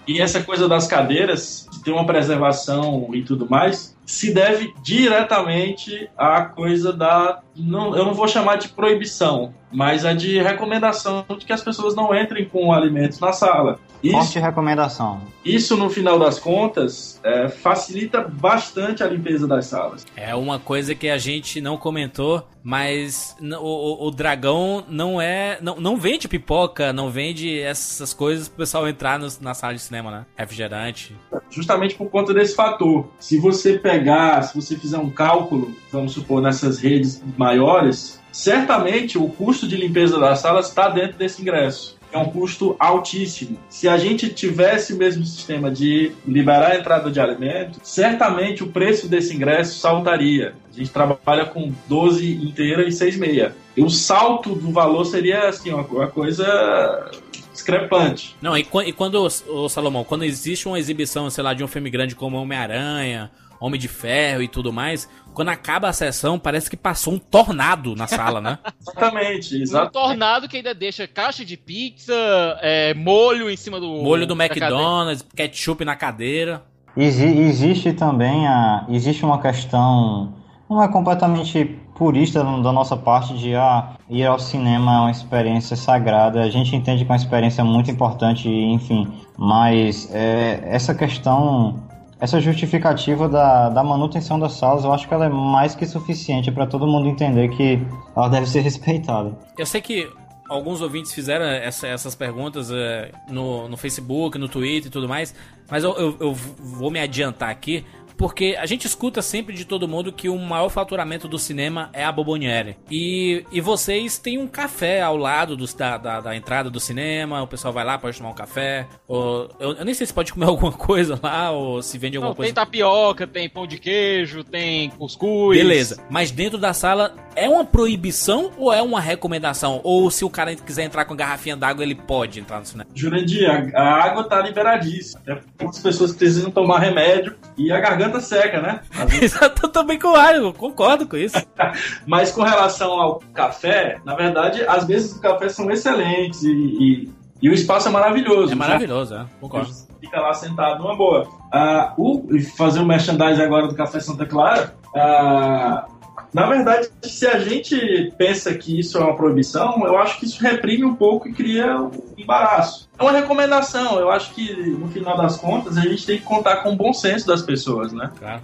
[0.06, 6.42] E essa coisa das cadeiras, ter uma preservação e tudo mais, se deve diretamente à
[6.42, 7.42] coisa da.
[7.60, 11.94] Não, eu não vou chamar de proibição, mas a de recomendação de que as pessoas
[11.94, 13.78] não entrem com alimentos na sala.
[14.02, 15.20] Isso, Forte recomendação.
[15.44, 20.06] Isso, no final das contas, é, facilita bastante a limpeza das salas.
[20.16, 25.58] É uma coisa que a gente não comentou, mas o, o dragão não é.
[25.60, 29.80] Não, não vende pipoca, não vende essas coisas pro pessoal entrar no, na sala de
[29.80, 30.26] cinema, né?
[30.34, 31.14] Refrigerante.
[31.50, 33.06] Justamente por conta desse fator.
[33.18, 39.18] Se você pegar pegar, se você fizer um cálculo, vamos supor, nessas redes maiores, certamente
[39.18, 41.98] o custo de limpeza das salas está dentro desse ingresso.
[42.12, 43.56] É um custo altíssimo.
[43.68, 48.68] Se a gente tivesse o mesmo sistema de liberar a entrada de alimento, certamente o
[48.68, 50.54] preço desse ingresso saltaria.
[50.72, 53.54] A gente trabalha com 12 inteira e 6 meia.
[53.76, 57.12] E o salto do valor seria assim, uma, coisa
[57.52, 58.34] discrepante.
[58.42, 62.16] Não, e, quando, ô Salomão, quando existe uma exibição, sei lá, de um filme grande
[62.16, 63.30] como Homem-Aranha,
[63.60, 67.94] Homem de Ferro e tudo mais, quando acaba a sessão, parece que passou um tornado
[67.94, 68.58] na sala, né?
[68.80, 69.96] exatamente, exatamente.
[69.96, 72.14] Um tornado que ainda deixa caixa de pizza,
[72.62, 73.86] é, molho em cima do.
[74.02, 76.62] Molho do McDonald's, ketchup na cadeira.
[76.96, 78.86] Exi existe também a.
[78.88, 80.34] Existe uma questão.
[80.68, 85.76] Não é completamente purista da nossa parte de ah, ir ao cinema é uma experiência
[85.76, 86.40] sagrada.
[86.40, 89.06] A gente entende que é uma experiência muito importante, enfim.
[89.36, 91.89] Mas é, essa questão
[92.20, 96.52] essa justificativa da, da manutenção das salas, eu acho que ela é mais que suficiente
[96.52, 97.80] para todo mundo entender que
[98.14, 99.36] ela deve ser respeitada.
[99.56, 100.08] Eu sei que
[100.48, 105.34] alguns ouvintes fizeram essa, essas perguntas é, no, no Facebook, no Twitter e tudo mais,
[105.70, 107.86] mas eu, eu, eu vou me adiantar aqui
[108.20, 112.04] porque a gente escuta sempre de todo mundo que o maior faturamento do cinema é
[112.04, 112.76] a Boboniere.
[112.90, 117.42] E, e vocês têm um café ao lado do, da, da, da, entrada do cinema,
[117.42, 118.86] o pessoal vai lá, pode tomar um café.
[119.08, 122.32] Ou, eu, eu, nem sei se pode comer alguma coisa lá, ou se vende alguma
[122.32, 122.52] Não, coisa.
[122.52, 125.56] Tem tapioca, tem pão de queijo, tem cuscuz.
[125.56, 129.80] Beleza, mas dentro da sala é uma proibição ou é uma recomendação?
[129.82, 132.90] Ou se o cara quiser entrar com garrafinha d'água, ele pode entrar no cinema?
[132.94, 135.22] Jurandir, a, a água tá liberadíssima.
[135.26, 138.80] Até as pessoas precisam tomar remédio e a garganta garganta seca, né?
[139.22, 141.36] Exato, eu também com o concordo com isso.
[142.06, 147.10] Mas com relação ao café, na verdade, as mesas do café são excelentes e, e,
[147.42, 148.52] e o espaço é maravilhoso.
[148.52, 149.70] É maravilhoso, é, concordo.
[150.00, 151.28] Fica lá sentado numa boa.
[151.52, 154.74] Uh, o, fazer o merchandising agora do Café Santa Clara.
[154.94, 155.99] Uh,
[156.32, 160.40] na verdade, se a gente pensa que isso é uma proibição, eu acho que isso
[160.42, 162.88] reprime um pouco e cria um embaraço.
[162.98, 163.98] É uma recomendação.
[163.98, 166.92] Eu acho que, no final das contas, a gente tem que contar com o bom
[166.92, 168.10] senso das pessoas, né?
[168.18, 168.42] Claro.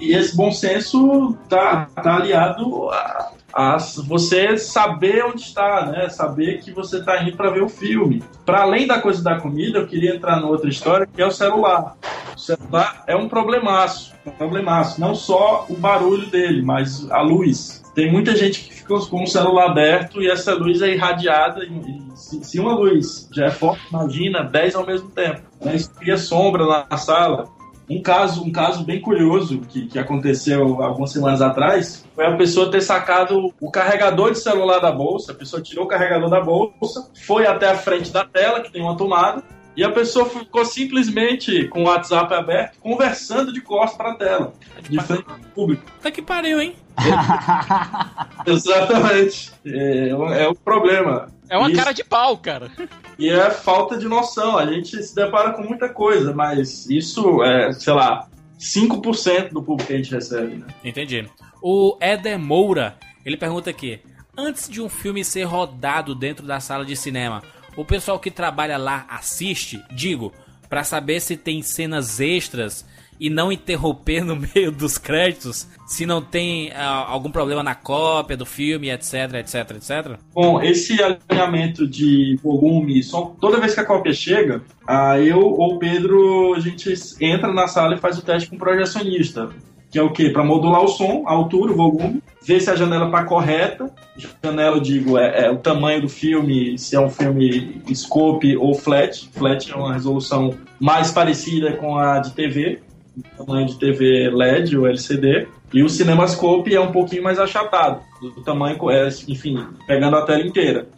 [0.00, 6.08] E esse bom senso tá, tá aliado a, a você saber onde está, né?
[6.08, 8.22] Saber que você está indo para ver o filme.
[8.44, 11.30] Para além da coisa da comida, eu queria entrar numa outra história que é o
[11.30, 11.96] celular.
[12.34, 15.00] O celular é um problemaço, um problemaço.
[15.00, 17.82] Não só o barulho dele, mas a luz.
[17.94, 21.64] Tem muita gente que fica com o celular aberto e essa luz é irradiada.
[21.64, 25.42] E, se, se, uma luz já é forte, imagina 10 ao mesmo tempo.
[25.64, 25.76] Né?
[25.76, 27.48] Isso cria sombra na sala.
[27.88, 32.70] Um caso, um caso bem curioso que, que aconteceu algumas semanas atrás foi a pessoa
[32.70, 35.32] ter sacado o carregador de celular da bolsa.
[35.32, 38.82] A pessoa tirou o carregador da bolsa, foi até a frente da tela, que tem
[38.82, 39.42] uma tomada,
[39.76, 44.54] e a pessoa ficou simplesmente com o WhatsApp aberto, conversando de costas para a tela,
[44.88, 45.82] de frente ao público.
[46.00, 46.76] Tá que pariu, hein?
[48.46, 49.52] Exatamente.
[49.66, 51.28] É, é o problema.
[51.48, 51.78] É uma Isso.
[51.78, 52.70] cara de pau, cara.
[53.18, 54.56] E é falta de noção.
[54.56, 59.88] A gente se depara com muita coisa, mas isso é, sei lá, 5% do público
[59.88, 60.66] que a gente recebe, né?
[60.82, 61.28] Entendi.
[61.62, 64.00] O Éder Moura, ele pergunta aqui:
[64.36, 67.42] antes de um filme ser rodado dentro da sala de cinema,
[67.76, 70.32] o pessoal que trabalha lá assiste, digo,
[70.68, 72.84] para saber se tem cenas extras
[73.18, 78.36] e não interromper no meio dos créditos se não tem uh, algum problema na cópia
[78.36, 80.18] do filme, etc, etc, etc?
[80.32, 85.74] Bom, esse alinhamento de volume, só, toda vez que a cópia chega, uh, eu ou
[85.74, 89.50] o Pedro, a gente entra na sala e faz o teste com o projecionista
[89.94, 90.28] que é o quê?
[90.28, 93.94] Para modular o som, a altura, o volume, ver se a janela está correta.
[94.42, 98.74] Janela, eu digo, é, é, o tamanho do filme, se é um filme scope ou
[98.74, 99.30] flat.
[99.32, 102.80] Flat é uma resolução mais parecida com a de TV,
[103.36, 105.46] tamanho de TV LED ou LCD.
[105.72, 110.44] E o CinemaScope é um pouquinho mais achatado, do tamanho, é, enfim, pegando a tela
[110.44, 110.88] inteira.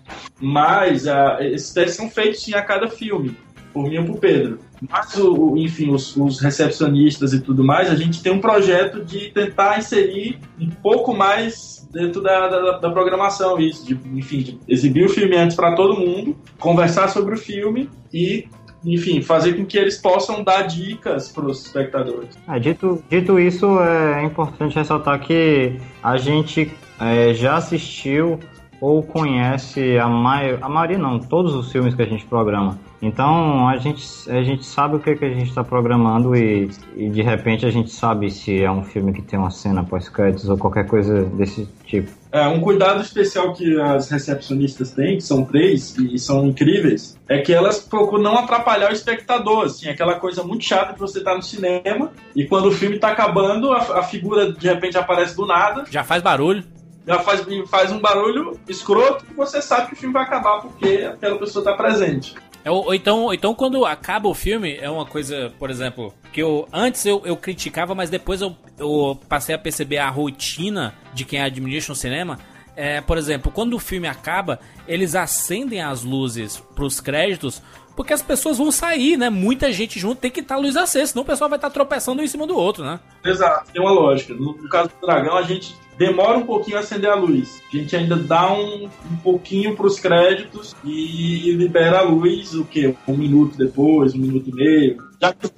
[0.41, 3.37] Mas uh, esses testes são feitos sim a cada filme
[3.77, 4.59] por mim ou por Pedro.
[4.89, 9.31] Mas, o, enfim, os, os, recepcionistas e tudo mais, a gente tem um projeto de
[9.31, 15.07] tentar inserir um pouco mais dentro da, da, da programação, isso, de, enfim, de exibir
[15.07, 18.47] o filme antes para todo mundo, conversar sobre o filme e
[18.85, 22.39] enfim, fazer com que eles possam dar dicas para os espectadores.
[22.49, 26.71] É, dito, dito isso, é importante ressaltar que a gente
[27.01, 28.39] é, já assistiu
[28.81, 32.79] ou conhece a, mai a maioria, não, todos os filmes que a gente programa.
[33.01, 37.11] Então a gente, a gente sabe o que, que a gente está programando e, e
[37.11, 40.57] de repente a gente sabe se é um filme que tem uma cena pós-créditos ou
[40.57, 42.11] qualquer coisa desse tipo.
[42.33, 47.39] É, um cuidado especial que as recepcionistas têm, que são três e são incríveis, é
[47.39, 51.35] que elas procuram não atrapalhar o espectador, assim, aquela coisa muito chata que você tá
[51.35, 55.47] no cinema e quando o filme tá acabando, a, a figura de repente aparece do
[55.47, 55.85] nada.
[55.91, 56.65] Já faz barulho.
[57.07, 61.09] Já faz, faz um barulho escroto e você sabe que o filme vai acabar porque
[61.09, 62.35] aquela pessoa tá presente.
[62.67, 66.13] É, ou, ou então, ou então, quando acaba o filme, é uma coisa, por exemplo,
[66.33, 70.93] que eu antes eu, eu criticava, mas depois eu, eu passei a perceber a rotina
[71.15, 72.41] de quem administra um cinema.
[72.77, 77.63] É, por exemplo, quando o filme acaba, eles acendem as luzes pros créditos,
[77.97, 79.31] porque as pessoas vão sair, né?
[79.31, 81.75] Muita gente junto tem que estar tá luz acesa, senão o pessoal vai estar tá
[81.75, 83.01] tropeçando um em cima do outro, né?
[83.25, 84.35] Exato, tem uma lógica.
[84.35, 87.63] No, no caso do dragão, a gente demora um pouquinho a acender a luz.
[87.73, 92.65] A gente ainda dá um, um pouquinho para os créditos e libera a luz, o
[92.65, 92.95] que?
[93.09, 94.99] Um minuto depois, um minuto e meio.
[95.21, 95.51] Já que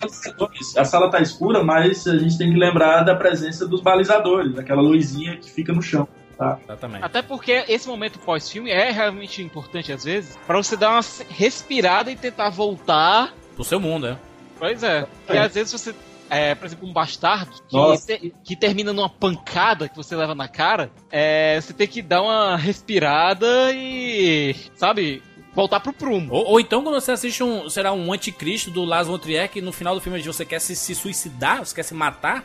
[0.76, 4.80] a sala está escura, mas a gente tem que lembrar da presença dos balizadores, aquela
[4.80, 6.06] luzinha que fica no chão.
[6.38, 6.56] Tá.
[6.62, 7.04] Exatamente.
[7.04, 12.12] Até porque esse momento pós-filme é realmente importante às vezes para você dar uma respirada
[12.12, 14.16] e tentar voltar pro seu mundo, é.
[14.56, 15.06] Pois é.
[15.26, 15.34] é.
[15.34, 15.92] E às vezes você
[16.30, 20.46] é, por exemplo, um bastardo que, te, que, termina numa pancada que você leva na
[20.46, 25.22] cara, é, você tem que dar uma respirada e, sabe,
[25.58, 26.32] voltar pro prumo.
[26.32, 29.60] Ou, ou, então quando você assiste um, será um anticristo do Lars von Trier, que
[29.60, 32.44] no final do filme você quer se, se suicidar, você quer se matar.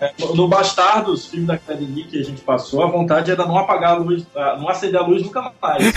[0.00, 3.92] É, no Bastardos, filme da academia que a gente passou, a vontade era não apagar
[3.92, 4.24] a luz,
[4.58, 5.92] não acender a luz nunca mais.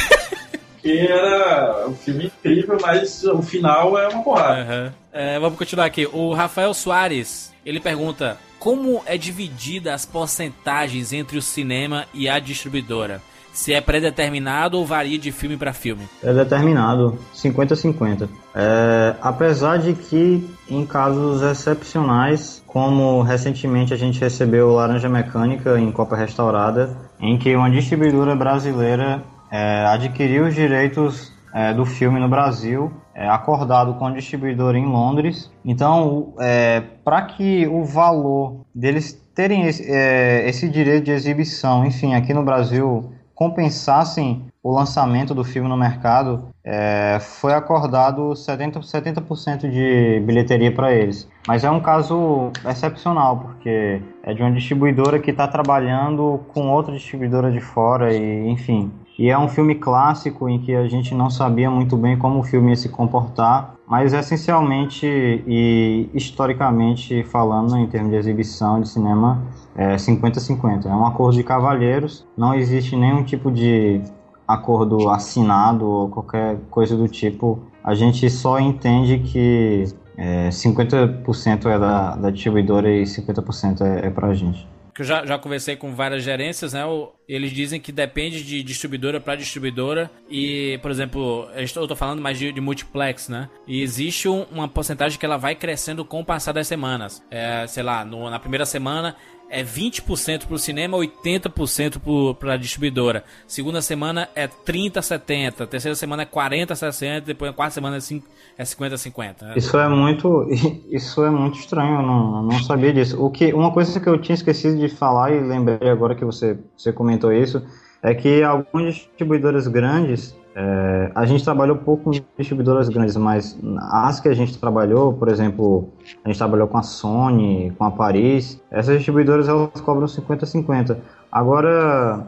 [0.86, 4.62] porque era um filme incrível, mas o final é uma porrada.
[4.62, 4.92] Uhum.
[5.12, 6.08] É, vamos continuar aqui.
[6.12, 12.40] O Rafael Soares, ele pergunta: como é dividida as porcentagens entre o cinema e a
[12.40, 13.22] distribuidora?
[13.56, 16.04] Se é pré-determinado ou varia de filme para filme?
[16.22, 18.28] É determinado, 50-50.
[18.54, 25.90] É, apesar de que, em casos excepcionais, como recentemente a gente recebeu Laranja Mecânica em
[25.90, 32.28] Copa Restaurada, em que uma distribuidora brasileira é, adquiriu os direitos é, do filme no
[32.28, 35.50] Brasil, é, acordado com o distribuidor em Londres.
[35.64, 42.14] Então, é, para que o valor deles terem esse, é, esse, direito de exibição, enfim,
[42.14, 49.70] aqui no Brasil, compensassem o lançamento do filme no mercado, é, foi acordado 70%, 70
[49.70, 51.30] de bilheteria para eles.
[51.46, 56.94] Mas é um caso excepcional, porque é de uma distribuidora que está trabalhando com outra
[56.94, 58.92] distribuidora de fora, e enfim.
[59.20, 62.44] E é um filme clássico em que a gente não sabia muito bem como o
[62.44, 69.44] filme ia se comportar, mas essencialmente e historicamente falando, em termos de exibição de cinema,
[69.76, 70.86] é 50-50.
[70.86, 74.02] É um acordo de cavalheiros, não existe nenhum tipo de
[74.48, 77.60] acordo assinado ou qualquer coisa do tipo.
[77.84, 79.86] A gente só entende que
[80.18, 85.26] é, 50% é da, da distribuidora e 50% é, é pra gente que eu já,
[85.26, 86.84] já conversei com várias gerências, né?
[87.28, 90.10] Eles dizem que depende de distribuidora para distribuidora.
[90.30, 93.50] E, por exemplo, eu estou, falando mais de, de, multiplex, né?
[93.68, 97.22] E existe um, uma porcentagem que ela vai crescendo com o passar das semanas.
[97.30, 99.18] É, sei lá, no, na primeira semana
[99.50, 103.24] é 20% para o cinema, 80% para a distribuidora.
[103.48, 108.00] Segunda semana é 30 70, terceira semana é 40 60, depois a quarta semana é
[108.00, 108.28] 5
[108.58, 109.46] é 50 50.
[109.46, 109.54] Né?
[109.58, 110.48] Isso é muito
[110.90, 113.24] isso é muito estranho, eu não, não sabia disso.
[113.24, 116.58] O que uma coisa que eu tinha esquecido de falar e lembrei agora que você
[116.76, 117.64] você comentou isso
[118.02, 123.60] é que algumas distribuidoras grandes é, a gente trabalhou pouco com distribuidoras grandes, mas
[123.92, 125.90] as que a gente trabalhou, por exemplo,
[126.24, 130.96] a gente trabalhou com a Sony, com a Paris, essas distribuidoras elas cobram 50-50.
[131.30, 132.26] Agora,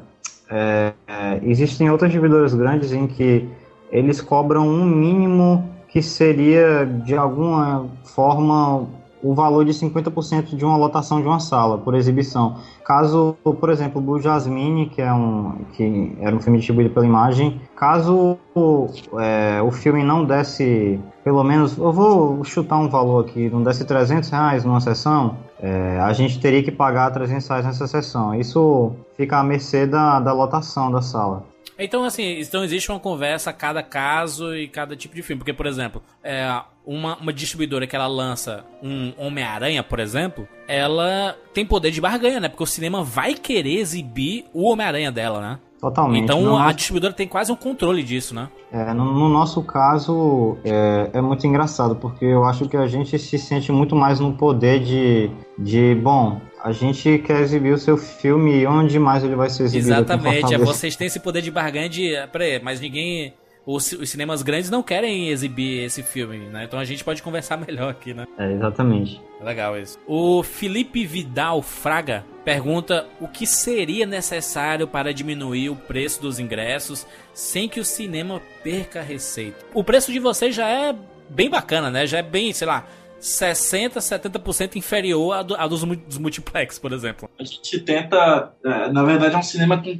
[0.49, 3.47] é, é, existem outras distribuidoras grandes em que
[3.89, 8.87] eles cobram um mínimo que seria de alguma forma
[9.27, 12.55] o valor de 50% de uma lotação de uma sala por exibição.
[12.85, 17.59] Caso, por exemplo, Blue Jasmine, que, é um, que era um filme distribuído pela imagem,
[17.75, 18.37] caso
[19.19, 23.83] é, o filme não desse, pelo menos, eu vou chutar um valor aqui, não desse
[23.83, 28.33] 300 reais numa sessão, é, a gente teria que pagar 300 reais nessa sessão.
[28.33, 31.43] Isso fica à mercê da, da lotação da sala.
[31.79, 35.39] Então, assim, então existe uma conversa a cada caso e cada tipo de filme.
[35.39, 41.35] Porque, por exemplo, é, uma, uma distribuidora que ela lança um Homem-Aranha, por exemplo, ela
[41.53, 42.49] tem poder de barganha, né?
[42.49, 45.59] Porque o cinema vai querer exibir o Homem-Aranha dela, né?
[45.79, 46.23] Totalmente.
[46.23, 46.75] Então no a nosso...
[46.75, 48.49] distribuidora tem quase um controle disso, né?
[48.71, 53.17] É, no, no, nosso caso é, é, muito engraçado, porque eu acho que a gente
[53.19, 57.97] se sente muito mais no poder de, de bom, a gente quer exibir o seu
[57.97, 59.91] filme onde mais ele vai ser exibido.
[59.91, 62.13] Exatamente, é, vocês têm esse poder de barganha de.
[62.31, 63.33] Peraí, mas ninguém
[63.67, 66.63] os, os cinemas grandes não querem exibir esse filme, né?
[66.63, 68.25] Então a gente pode conversar melhor aqui, né?
[68.37, 69.21] É, exatamente.
[69.41, 69.99] Legal isso.
[70.07, 77.05] O Felipe Vidal Fraga pergunta o que seria necessário para diminuir o preço dos ingressos
[77.33, 79.65] sem que o cinema perca receita.
[79.73, 80.95] O preço de vocês já é
[81.29, 82.07] bem bacana, né?
[82.07, 82.85] Já é bem, sei lá,
[83.19, 87.29] 60, 70% inferior a, do, a dos, dos, multiplex, por exemplo.
[87.39, 89.99] A gente tenta, é, na verdade, é um cinema com,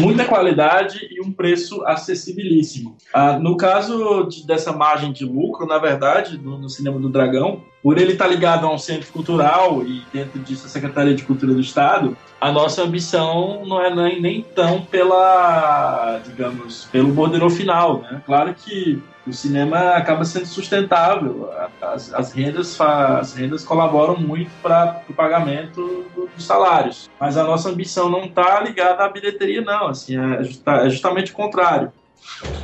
[0.00, 2.96] muita qualidade e um preço acessibilíssimo.
[3.12, 7.62] Ah, no caso de, dessa margem de lucro, na verdade, no, no cinema do Dragão,
[7.82, 11.52] por ele estar ligado a um centro cultural e dentro disso a Secretaria de Cultura
[11.52, 18.00] do Estado, a nossa ambição não é nem, nem tão pela, digamos, pelo bordeiro final,
[18.02, 18.22] né?
[18.24, 21.50] Claro que o cinema acaba sendo sustentável.
[21.80, 27.08] As, as rendas, as rendas colaboram muito para o pagamento do, dos salários.
[27.20, 29.88] Mas a nossa ambição não está ligada à bilheteria, não.
[29.88, 31.92] Assim, é, justa, é justamente o contrário.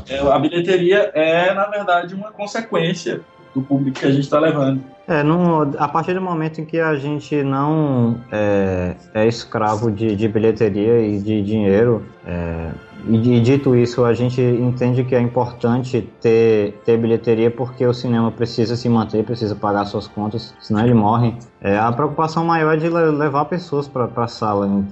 [0.09, 3.21] É, a bilheteria é, na verdade, uma consequência
[3.59, 4.80] do público que a gente está levando.
[5.06, 10.14] É, no, a partir do momento em que a gente não é, é escravo de,
[10.14, 12.70] de, bilheteria e de dinheiro, é,
[13.09, 18.30] e dito isso, a gente entende que é importante ter, ter bilheteria porque o cinema
[18.30, 21.34] precisa se manter, precisa pagar suas contas, senão ele morre.
[21.61, 24.84] É, a preocupação maior é de levar pessoas para a sala,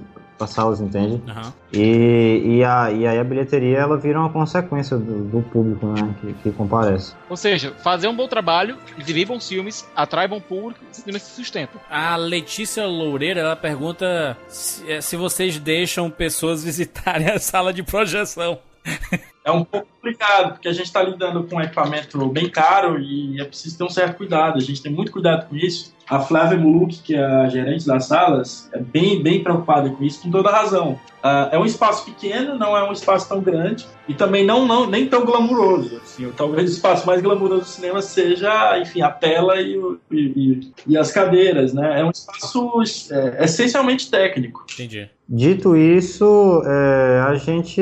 [0.43, 1.21] as salas, entende?
[1.27, 1.53] Uhum.
[1.73, 6.15] E, e, a, e aí a bilheteria ela vira uma consequência do, do público né,
[6.21, 7.13] que, que, comparece.
[7.29, 11.31] Ou seja, fazer um bom trabalho, exibir bons filmes, atrai bom público e cinema se
[11.31, 11.79] sustenta.
[11.89, 17.83] A Letícia Loureira ela pergunta se, é, se vocês deixam pessoas visitarem a sala de
[17.83, 18.59] projeção.
[19.43, 23.41] é um pouco complicado, porque a gente está lidando com um equipamento bem caro e
[23.41, 24.57] é preciso ter um certo cuidado.
[24.57, 25.96] A gente tem muito cuidado com isso.
[26.09, 30.21] A Flávia Muluk, que é a gerente das salas, é bem, bem preocupada com isso,
[30.21, 30.97] com toda razão.
[31.17, 34.89] Uh, é um espaço pequeno, não é um espaço tão grande e também não, não
[34.89, 35.97] nem tão glamuroso.
[35.97, 39.77] Assim, talvez o espaço mais glamuroso do cinema seja, enfim, a tela e,
[40.09, 41.99] e, e as cadeiras, né?
[41.99, 42.71] É um espaço
[43.11, 44.65] é, essencialmente técnico.
[44.73, 45.09] Entendi.
[45.27, 47.81] Dito isso, é, a gente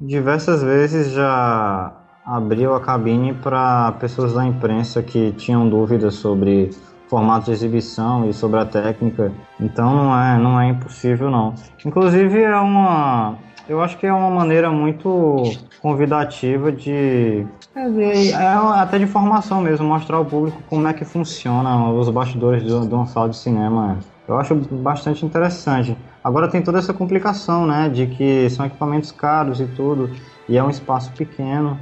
[0.00, 1.92] diversas vezes já
[2.26, 6.70] abriu a cabine para pessoas da imprensa que tinham dúvidas sobre
[7.08, 9.32] formato de exibição e sobre a técnica.
[9.60, 11.54] Então não é, não é impossível não.
[11.84, 13.36] Inclusive é uma,
[13.68, 15.42] eu acho que é uma maneira muito
[15.80, 21.04] convidativa de, é, de é até de formação mesmo, mostrar ao público como é que
[21.04, 23.98] funciona os bastidores de, de uma sala de cinema.
[24.26, 25.96] Eu acho bastante interessante.
[26.22, 30.10] Agora tem toda essa complicação, né, de que são equipamentos caros e tudo,
[30.48, 31.78] e é um espaço pequeno,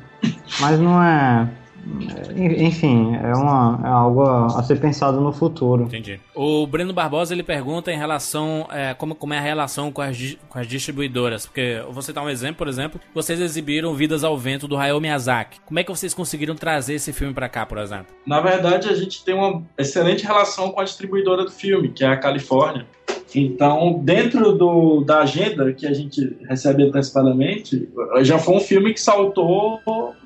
[0.61, 1.49] mas não é
[2.37, 5.85] enfim, é, uma, é algo a, a, ser pensado no futuro.
[5.85, 6.21] Entendi.
[6.35, 10.37] O Breno Barbosa ele pergunta em relação é, como, como é a relação com as,
[10.49, 11.47] com as distribuidoras.
[11.47, 15.01] Porque eu vou citar um exemplo, por exemplo, vocês exibiram Vidas ao Vento do Hayao
[15.01, 15.61] Miyazaki.
[15.65, 18.07] Como é que vocês conseguiram trazer esse filme para cá, por exemplo?
[18.27, 22.09] Na verdade, a gente tem uma excelente relação com a distribuidora do filme, que é
[22.09, 22.87] a Califórnia.
[23.35, 27.89] Então, dentro do, da agenda que a gente recebe antecipadamente,
[28.21, 29.81] já foi um filme que saltou,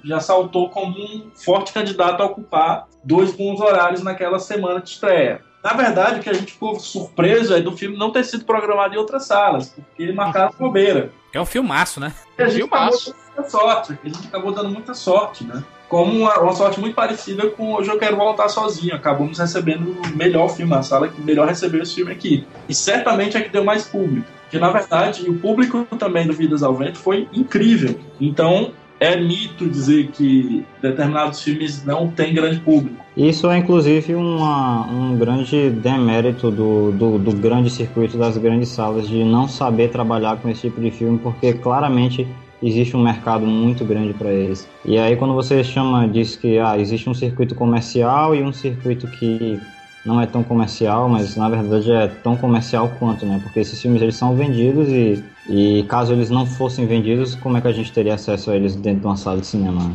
[0.05, 5.41] já saltou como um forte candidato a ocupar dois bons horários naquela semana de estreia.
[5.63, 8.95] Na verdade, o que a gente ficou surpreso é do filme não ter sido programado
[8.95, 11.11] em outras salas, porque ele marcava bobeira.
[11.33, 12.15] É um filmaço, né?
[12.39, 13.11] E a gente filmaço.
[13.11, 15.65] acabou dando muita sorte, a gente acabou dando muita sorte, né?
[15.89, 18.95] Como uma, uma, sorte muito parecida com Hoje Eu Quero Voltar Sozinho.
[18.95, 22.45] Acabamos recebendo o melhor filme, a sala que melhor recebeu esse filme aqui.
[22.69, 24.27] E certamente é que deu mais público.
[24.43, 27.99] Porque, na verdade, o público também do Vidas ao Vento foi incrível.
[28.21, 33.05] Então, é mito dizer que determinados filmes não têm grande público.
[33.17, 39.09] Isso é, inclusive, uma, um grande demérito do, do, do grande circuito das grandes salas
[39.09, 42.27] de não saber trabalhar com esse tipo de filme, porque claramente
[42.63, 44.69] existe um mercado muito grande para eles.
[44.85, 49.07] E aí quando você chama, diz que ah, existe um circuito comercial e um circuito
[49.07, 49.61] que
[50.05, 53.41] não é tão comercial, mas na verdade é tão comercial quanto, né?
[53.43, 57.61] Porque esses filmes eles são vendidos e, e caso eles não fossem vendidos, como é
[57.61, 59.91] que a gente teria acesso a eles dentro de uma sala de cinema?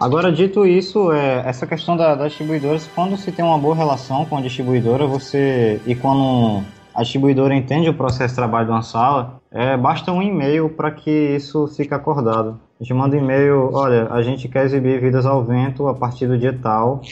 [0.00, 4.24] Agora, dito isso, é, essa questão da, das distribuidoras, quando se tem uma boa relação
[4.24, 6.64] com a distribuidora, você e quando
[6.94, 10.90] a distribuidora entende o processo de trabalho de uma sala, é, basta um e-mail para
[10.90, 12.60] que isso fique acordado.
[12.80, 16.26] A gente manda um e-mail, olha, a gente quer exibir Vidas ao Vento a partir
[16.26, 17.02] do dia tal,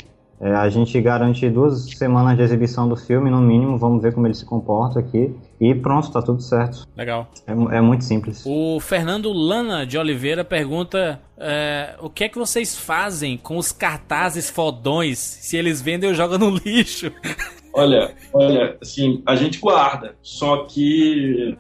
[0.41, 4.27] é, a gente garante duas semanas de exibição do filme, no mínimo, vamos ver como
[4.27, 5.37] ele se comporta aqui.
[5.61, 6.89] E pronto, tá tudo certo.
[6.97, 7.29] Legal.
[7.47, 8.43] É, é muito simples.
[8.47, 13.71] O Fernando Lana de Oliveira pergunta: é, o que é que vocês fazem com os
[13.71, 15.19] cartazes fodões?
[15.19, 17.13] Se eles vendem ou jogam no lixo?
[17.73, 21.57] Olha, olha, assim, a gente guarda, só que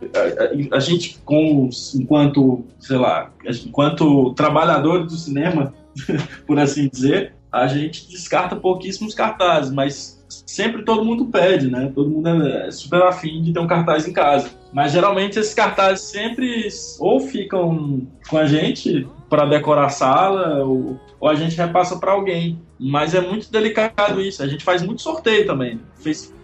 [0.70, 3.32] a, a, gente, com, enquanto, sei lá,
[3.64, 5.72] enquanto trabalhadores do cinema,
[6.46, 11.90] por assim dizer, a gente descarta pouquíssimos cartazes, mas sempre todo mundo pede, né?
[11.94, 14.50] Todo mundo é super afim de ter um cartaz em casa.
[14.72, 20.98] Mas geralmente esses cartazes sempre ou ficam com a gente para decorar a sala, ou,
[21.18, 22.60] ou a gente repassa para alguém.
[22.78, 24.42] Mas é muito delicado isso.
[24.42, 25.80] A gente faz muito sorteio também.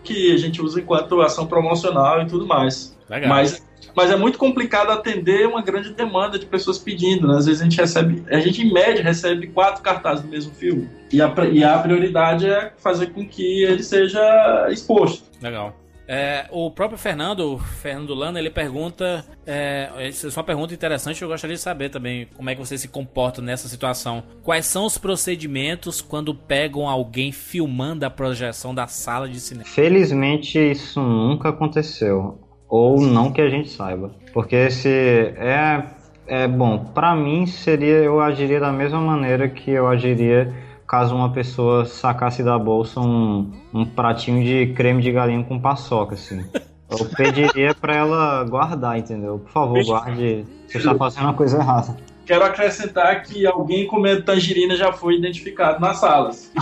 [0.05, 2.97] Que a gente usa enquanto ação promocional e tudo mais.
[3.09, 3.29] Legal.
[3.29, 7.27] Mas mas é muito complicado atender uma grande demanda de pessoas pedindo.
[7.27, 7.39] Né?
[7.39, 10.87] Às vezes a gente recebe, a gente em média recebe quatro cartazes do mesmo filme.
[11.11, 15.25] E a, e a prioridade é fazer com que ele seja exposto.
[15.41, 15.75] Legal.
[16.09, 19.25] É, o próprio Fernando, Fernando Lana, ele pergunta.
[19.45, 22.79] É, essa é uma pergunta interessante, eu gostaria de saber também como é que você
[22.79, 24.23] se comporta nessa situação.
[24.43, 29.67] Quais são os procedimentos quando pegam alguém filmando a projeção da sala de cinema?
[29.67, 32.39] Felizmente isso nunca aconteceu.
[32.69, 34.15] Ou não que a gente saiba.
[34.33, 35.97] Porque se é.
[36.29, 37.99] É bom, pra mim seria.
[37.99, 40.53] Eu agiria da mesma maneira que eu agiria
[40.87, 46.15] caso uma pessoa sacasse da bolsa um, um pratinho de creme de galinha com paçoca,
[46.15, 46.45] assim.
[46.89, 49.41] Eu pediria pra ela guardar, entendeu?
[49.41, 50.45] Por favor, guarde.
[50.67, 51.97] Você está fazendo uma coisa errada.
[52.25, 56.53] Quero acrescentar que alguém comendo tangerina já foi identificado nas salas.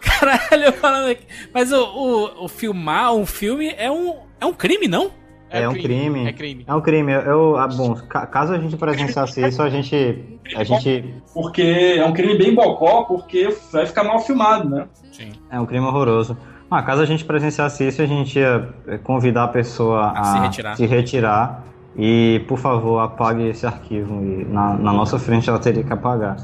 [0.00, 1.26] Caralho, falando aqui.
[1.52, 5.10] Mas o, o, o, filmar um filme é um, é um crime, não?
[5.52, 6.26] É, é um crime.
[6.26, 6.64] É crime.
[6.66, 7.12] É um crime.
[7.12, 10.38] Eu, ah, bom, caso a gente presenciasse isso, a gente.
[10.56, 11.14] A gente.
[11.34, 11.62] Porque
[11.98, 14.86] é um crime bem bocó, porque vai ficar mal filmado, né?
[15.12, 15.32] Sim.
[15.50, 16.36] É um crime horroroso.
[16.70, 18.66] Ah, caso a gente presenciasse isso, a gente ia
[19.04, 20.76] convidar a pessoa a, A se retirar.
[20.76, 21.64] se retirar.
[21.94, 24.24] E, por favor, apague esse arquivo.
[24.24, 26.36] E na, na nossa frente ela teria que apagar.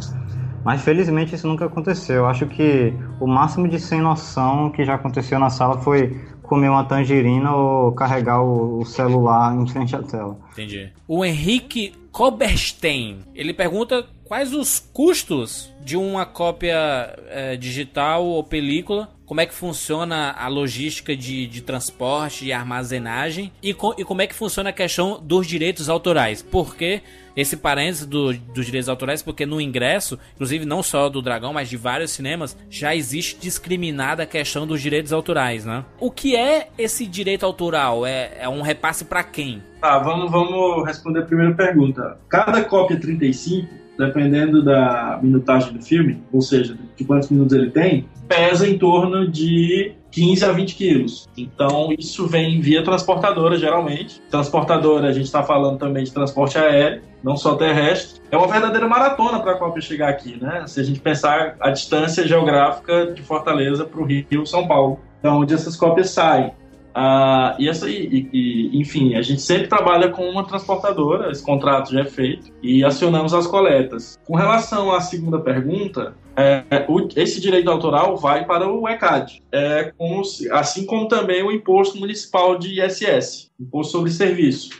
[0.63, 2.17] Mas felizmente isso nunca aconteceu.
[2.17, 6.71] Eu acho que o máximo de sem noção que já aconteceu na sala foi comer
[6.71, 10.37] uma tangerina ou carregar o, celular em frente à tela.
[10.53, 10.91] Entendi.
[11.07, 16.75] O Henrique Koberstein, ele pergunta quais os custos de uma cópia
[17.29, 23.53] é, digital ou película, como é que funciona a logística de, de transporte e armazenagem
[23.63, 26.41] e, co- e como é que funciona a questão dos direitos autorais.
[26.43, 27.03] Porque
[27.37, 31.69] esse parênteses do- dos direitos autorais, porque no ingresso, inclusive não só do Dragão, mas
[31.69, 35.85] de vários cinemas, já existe discriminada a questão dos direitos autorais, né?
[36.01, 38.07] O que é esse direito autoral?
[38.07, 39.63] É, é um repasse pra quem?
[39.81, 42.19] Tá, vamos, vamos responder a primeira pergunta.
[42.31, 43.69] Cada cópia 35,
[43.99, 49.29] dependendo da minutagem do filme, ou seja, de quantos minutos ele tem, pesa em torno
[49.29, 51.29] de 15 a 20 quilos.
[51.37, 54.21] Então, isso vem via transportadora, geralmente.
[54.31, 58.21] Transportadora, a gente está falando também de transporte aéreo, não só terrestre.
[58.31, 60.65] É uma verdadeira maratona para a cópia chegar aqui, né?
[60.67, 65.01] Se a gente pensar a distância geográfica de Fortaleza para o Rio, São Paulo.
[65.19, 66.53] Então, onde essas cópias saem.
[67.01, 71.93] Ah, e essa, e, e, enfim, a gente sempre trabalha com uma transportadora, esse contrato
[71.93, 74.19] já é feito, e acionamos as coletas.
[74.27, 79.93] Com relação à segunda pergunta, é, o- esse direito autoral vai para o ECAD, é,
[79.97, 84.71] como se- assim como também o imposto municipal de ISS, Imposto sobre Serviço.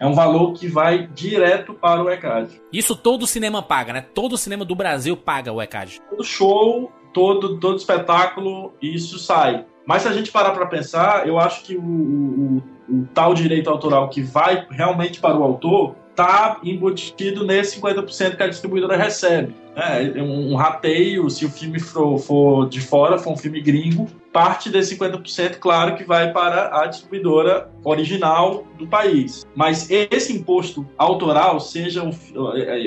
[0.00, 2.48] É um valor que vai direto para o ECAD.
[2.72, 4.00] Isso todo cinema paga, né?
[4.14, 6.00] Todo cinema do Brasil paga o ECAD.
[6.08, 9.66] todo show, todo, todo espetáculo, isso sai.
[9.86, 13.70] Mas se a gente parar para pensar, eu acho que o, o- o tal direito
[13.70, 19.54] autoral que vai realmente para o autor está embutido nesse 50% que a distribuidora recebe.
[19.74, 24.06] É um, um rateio, se o filme for, for de fora, for um filme gringo,
[24.30, 29.46] parte desse 50%, claro, que vai para a distribuidora original do país.
[29.54, 32.10] Mas esse imposto autoral, seja, um,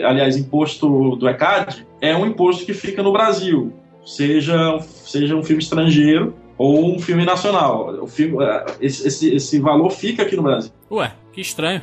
[0.06, 3.74] aliás, imposto do ECAD, é um imposto que fica no Brasil,
[4.06, 8.02] seja, seja um filme estrangeiro ou um filme nacional.
[8.02, 10.72] O filme, eh, esse, esse, esse valor fica aqui no Brasil.
[10.92, 11.82] Ué, que estranho.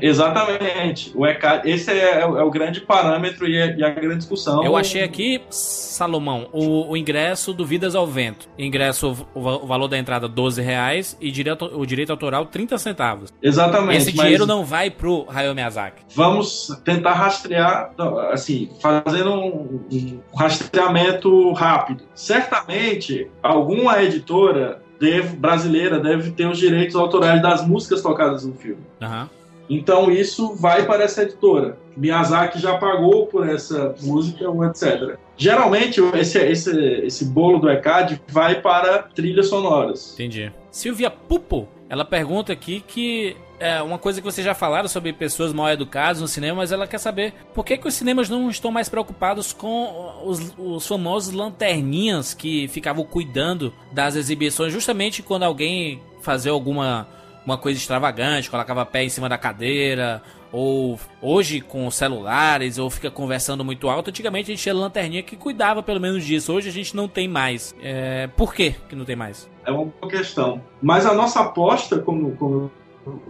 [0.00, 1.12] Exatamente.
[1.14, 4.18] O ECAD, esse é, é o é o grande parâmetro e, é- e a grande
[4.18, 4.64] discussão.
[4.64, 8.48] Eu achei aqui, Salomão, o, o ingresso do Vidas ao Vento.
[8.58, 13.32] Ingresso, o, o valor da entrada 12 reais e direito, o direito autoral 30 centavos.
[13.42, 13.96] Exatamente.
[13.98, 16.02] Esse dinheiro não vai pro Hayao Miyazaki.
[16.14, 17.92] Vamos tentar rastrear,
[18.32, 22.04] assim, fazendo um, um rastreamento rápido.
[22.14, 28.82] Certamente, alguma editora deve- brasileira deve ter os direitos autorais das músicas tocadas no filme.
[29.00, 29.28] Aham.
[29.70, 31.78] Então isso vai para essa editora.
[31.96, 35.16] Miyazaki já pagou por essa música, etc.
[35.36, 40.12] Geralmente, esse, esse, esse bolo do ECAD vai para trilhas sonoras.
[40.14, 40.52] Entendi.
[40.72, 45.52] Silvia Pupo, ela pergunta aqui que é uma coisa que vocês já falaram sobre pessoas
[45.52, 48.72] mal educadas no cinema, mas ela quer saber por que, que os cinemas não estão
[48.72, 56.00] mais preocupados com os, os famosos lanterninhas que ficavam cuidando das exibições, justamente quando alguém
[56.22, 57.06] fazia alguma
[57.50, 60.22] uma coisa extravagante, colocava pé em cima da cadeira,
[60.52, 64.10] ou hoje com celulares, ou fica conversando muito alto.
[64.10, 66.52] Antigamente a gente tinha lanterninha que cuidava pelo menos disso.
[66.52, 67.74] Hoje a gente não tem mais.
[67.82, 69.48] É, por que que não tem mais?
[69.64, 70.60] É uma boa questão.
[70.80, 72.70] Mas a nossa aposta, como, como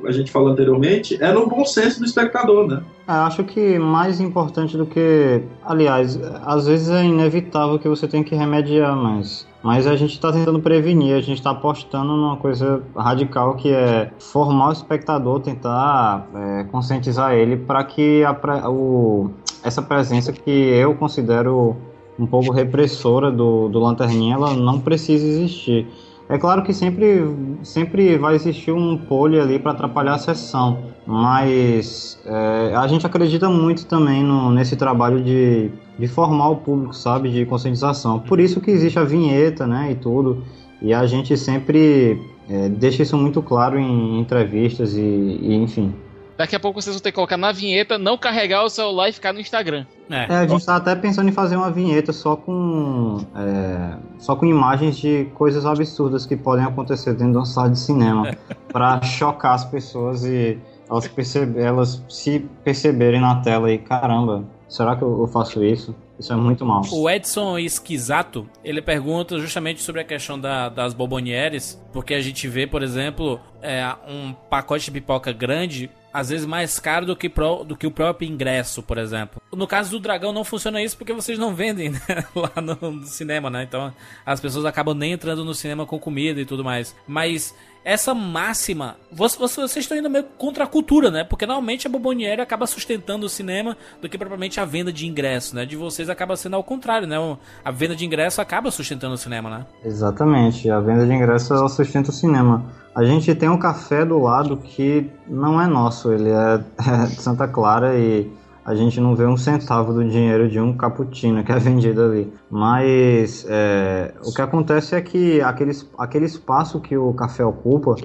[0.04, 2.82] a gente falou anteriormente, é no bom senso do espectador, né?
[3.06, 5.42] É, acho que mais importante do que.
[5.64, 9.48] Aliás, às vezes é inevitável que você tenha que remediar, mas.
[9.62, 14.10] Mas a gente está tentando prevenir, a gente está apostando numa coisa radical que é
[14.18, 19.30] formar o espectador, tentar é, conscientizar ele para que a, o,
[19.62, 21.76] essa presença que eu considero
[22.18, 25.86] um pouco repressora do, do Lanterninha, ela não precisa existir.
[26.30, 27.24] É claro que sempre,
[27.64, 33.48] sempre vai existir um pole ali para atrapalhar a sessão, mas é, a gente acredita
[33.48, 38.20] muito também no, nesse trabalho de, de formar o público, sabe, de conscientização.
[38.20, 40.44] Por isso que existe a vinheta, né, e tudo,
[40.80, 45.92] e a gente sempre é, deixa isso muito claro em, entrevistas e, e enfim.
[46.40, 49.12] Daqui a pouco vocês vão ter que colocar na vinheta, não carregar o celular e
[49.12, 49.84] ficar no Instagram.
[50.08, 54.34] É, é a gente tá até pensando em fazer uma vinheta só com é, só
[54.34, 58.34] com imagens de coisas absurdas que podem acontecer dentro de uma sala de cinema
[58.72, 64.96] para chocar as pessoas e elas perceber, elas se perceberem na tela e caramba, será
[64.96, 65.94] que eu, eu faço isso?
[66.18, 66.82] Isso é muito mal.
[66.90, 72.48] O Edson Esquisato, ele pergunta justamente sobre a questão da, das bobonieres, porque a gente
[72.48, 77.28] vê, por exemplo, é, um pacote de pipoca grande às vezes mais caro do que,
[77.28, 79.40] pro, do que o próprio ingresso, por exemplo.
[79.52, 82.00] No caso do Dragão não funciona isso porque vocês não vendem né?
[82.34, 83.62] lá no, no, cinema, né?
[83.62, 83.92] Então
[84.24, 86.94] as pessoas acabam nem entrando no cinema com comida e tudo mais.
[87.06, 87.54] Mas
[87.84, 91.24] essa máxima, vocês, vocês estão indo meio contra a cultura, né?
[91.24, 95.54] Porque normalmente a Bobonieri acaba sustentando o cinema do que propriamente a venda de ingresso,
[95.56, 95.64] né?
[95.64, 97.16] De vocês acaba sendo ao contrário, né?
[97.64, 99.66] A venda de ingresso acaba sustentando o cinema, né?
[99.84, 102.64] Exatamente, a venda de ingresso ela sustenta o cinema.
[102.94, 107.22] A gente tem um café do lado que não é nosso, ele é, é de
[107.22, 108.30] Santa Clara e
[108.70, 112.32] a gente não vê um centavo do dinheiro de um cappuccino que é vendido ali.
[112.48, 117.96] Mas é, o que acontece é que aquele, aquele espaço que o café ocupa,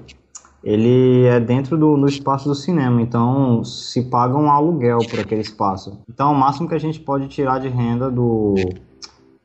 [0.63, 5.41] ele é dentro do, do espaço do cinema, então se paga um aluguel por aquele
[5.41, 6.01] espaço.
[6.09, 8.55] Então o máximo que a gente pode tirar de renda do,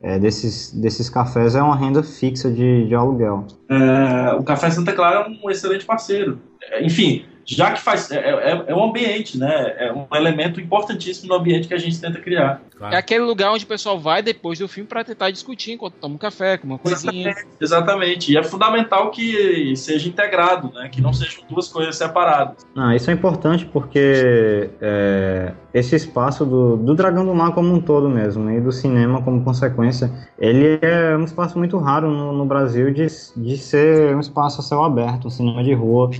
[0.02, 3.46] é, desses, desses cafés é uma renda fixa de, de aluguel.
[3.68, 6.40] É, o Café Santa Clara é um excelente parceiro.
[6.62, 8.11] É, enfim, já que faz.
[8.11, 9.74] É, é, é, um ambiente, né?
[9.78, 12.61] É um elemento importantíssimo no ambiente que a gente tenta criar.
[12.76, 12.94] Claro.
[12.94, 16.14] É aquele lugar onde o pessoal vai depois do filme para tentar discutir enquanto toma
[16.14, 17.30] um café, com uma coisinha.
[17.30, 18.32] Exatamente, exatamente.
[18.32, 20.88] E é fundamental que seja integrado, né?
[20.88, 22.66] Que não sejam duas coisas separadas.
[22.76, 27.80] Ah, isso é importante porque é, esse espaço do, do Dragão do Mar como um
[27.80, 32.32] todo mesmo, né, e do cinema como consequência, ele é um espaço muito raro no,
[32.32, 36.11] no Brasil de, de ser um espaço a céu aberto, um cinema de rua,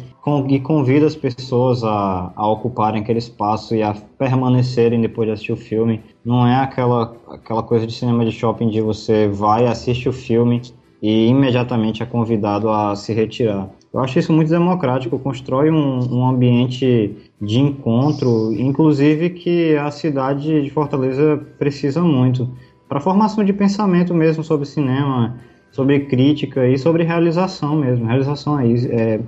[0.49, 5.53] e convida as pessoas a, a ocuparem aquele espaço e a permanecerem depois de assistir
[5.53, 6.03] o filme.
[6.25, 10.61] Não é aquela, aquela coisa de cinema de shopping de você vai, assiste o filme
[11.03, 13.69] e imediatamente é convidado a se retirar.
[13.93, 20.63] Eu acho isso muito democrático, constrói um, um ambiente de encontro, inclusive que a cidade
[20.63, 22.49] de Fortaleza precisa muito
[22.89, 25.39] para formação de pensamento mesmo sobre cinema,
[25.73, 28.07] sobre crítica e sobre realização mesmo.
[28.07, 29.21] Realização é, é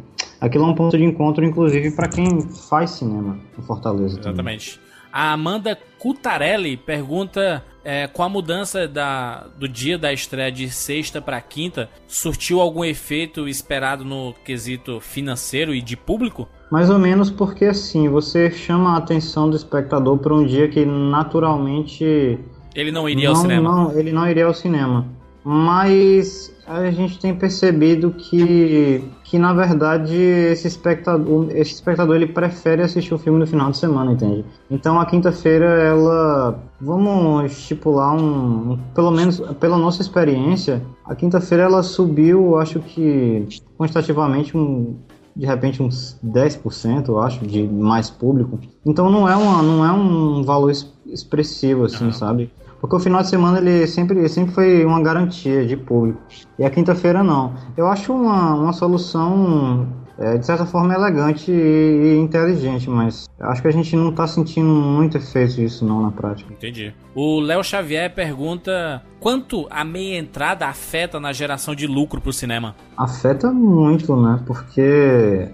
[0.43, 4.19] aquilo é um ponto de encontro, inclusive para quem faz cinema em Fortaleza.
[4.19, 4.75] Exatamente.
[4.75, 4.93] Também.
[5.13, 11.21] A Amanda Cutarelli pergunta é, com a mudança da, do dia da estreia de sexta
[11.21, 16.49] para quinta, surtiu algum efeito esperado no quesito financeiro e de público?
[16.71, 20.85] Mais ou menos porque assim, você chama a atenção do espectador para um dia que
[20.85, 22.39] naturalmente.
[22.75, 23.71] Ele não iria não, ao cinema.
[23.71, 25.07] Não, ele não iria ao cinema.
[25.45, 32.83] Mas a gente tem percebido que, que na verdade esse espectador, esse espectador ele prefere
[32.83, 34.45] assistir o filme no final de semana, entende?
[34.71, 41.83] Então a quinta-feira ela, vamos estipular um, pelo menos pela nossa experiência, a quinta-feira ela
[41.83, 44.97] subiu, acho que quantitativamente um
[45.35, 48.59] de repente uns 10%, eu acho, de mais público.
[48.85, 50.71] Então não é, uma, não é um valor
[51.07, 52.13] expressivo, assim, uhum.
[52.13, 52.51] sabe?
[52.83, 56.21] Porque o final de semana ele sempre, sempre foi uma garantia de público.
[56.59, 57.55] E a quinta-feira não.
[57.77, 59.87] Eu acho uma, uma solução
[60.19, 64.27] é, de certa forma elegante e, e inteligente, mas acho que a gente não está
[64.27, 66.53] sentindo muito efeito disso não na prática.
[66.53, 66.93] Entendi.
[67.15, 72.75] O Léo Xavier pergunta quanto a meia entrada afeta na geração de lucro pro cinema?
[72.97, 74.43] Afeta muito, né?
[74.45, 74.83] Porque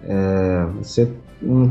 [0.03, 1.13] é, você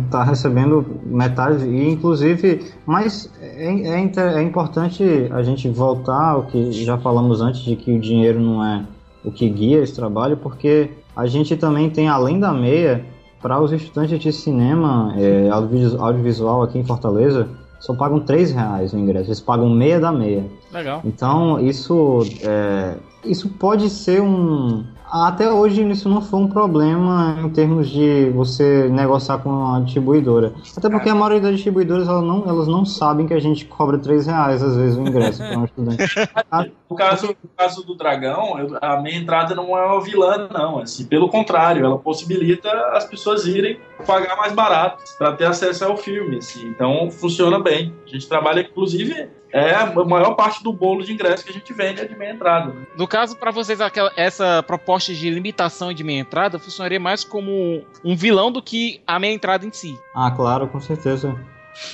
[0.05, 6.71] está recebendo metade e inclusive mas é, é, é, importante a gente voltar ao que
[6.71, 8.85] já falamos antes de que o dinheiro não é
[9.25, 13.05] o que guia esse trabalho porque a gente também tem além da meia
[13.41, 17.49] para os estudantes de cinema é, audiovisual aqui em Fortaleza
[17.79, 20.45] só pagam 3 reais o ingresso, eles pagam meia da meia.
[20.73, 21.01] Legal.
[21.05, 27.49] Então isso é, isso pode ser um até hoje isso não foi um problema em
[27.49, 30.53] termos de você negociar com a distribuidora.
[30.75, 33.97] Até porque a maioria das distribuidoras elas não, elas não sabem que a gente cobra
[33.97, 35.97] 3 reais às vezes o ingresso para um estudante.
[36.89, 40.79] no, caso, no caso do Dragão, a minha entrada não é uma vilã, não.
[40.79, 45.97] Assim, pelo contrário, ela possibilita as pessoas irem pagar mais barato para ter acesso ao
[45.97, 46.37] filme.
[46.37, 46.67] Assim.
[46.67, 47.93] Então funciona bem.
[48.05, 51.71] A gente trabalha, inclusive, é a maior parte do bolo de ingresso que a gente
[51.73, 52.73] vende é de meia entrada.
[52.73, 52.85] Né?
[52.97, 57.83] No caso, para vocês, aquela, essa proposta de limitação de meia entrada funcionaria mais como
[58.03, 59.97] um vilão do que a meia entrada em si.
[60.15, 61.37] Ah, claro, com certeza.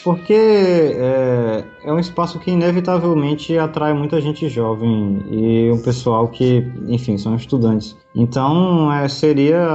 [0.04, 6.66] Porque é, é, um espaço que inevitavelmente atrai muita gente jovem e o pessoal que,
[6.88, 7.97] enfim, são estudantes.
[8.16, 9.66] Então é, seria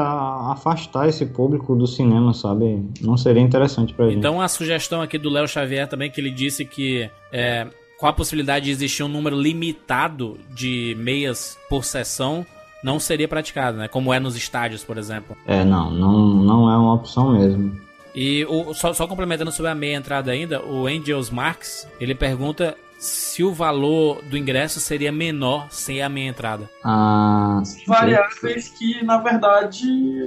[0.51, 2.83] afastar esse público do cinema, sabe?
[3.01, 4.19] Não seria interessante pra gente.
[4.19, 7.67] Então a sugestão aqui do Léo Xavier também, que ele disse que é,
[7.99, 12.47] com a possibilidade de existir um número limitado de meias por sessão,
[12.83, 13.89] não seria praticado, né?
[13.89, 15.37] Como é nos estádios, por exemplo.
[15.47, 17.79] É, não, não, não é uma opção mesmo.
[18.15, 22.77] E o, só, só complementando sobre a meia entrada ainda, o Angels Marx, ele pergunta
[22.99, 26.69] se o valor do ingresso seria menor sem a meia entrada.
[26.83, 29.87] Ah, variáveis que, na verdade,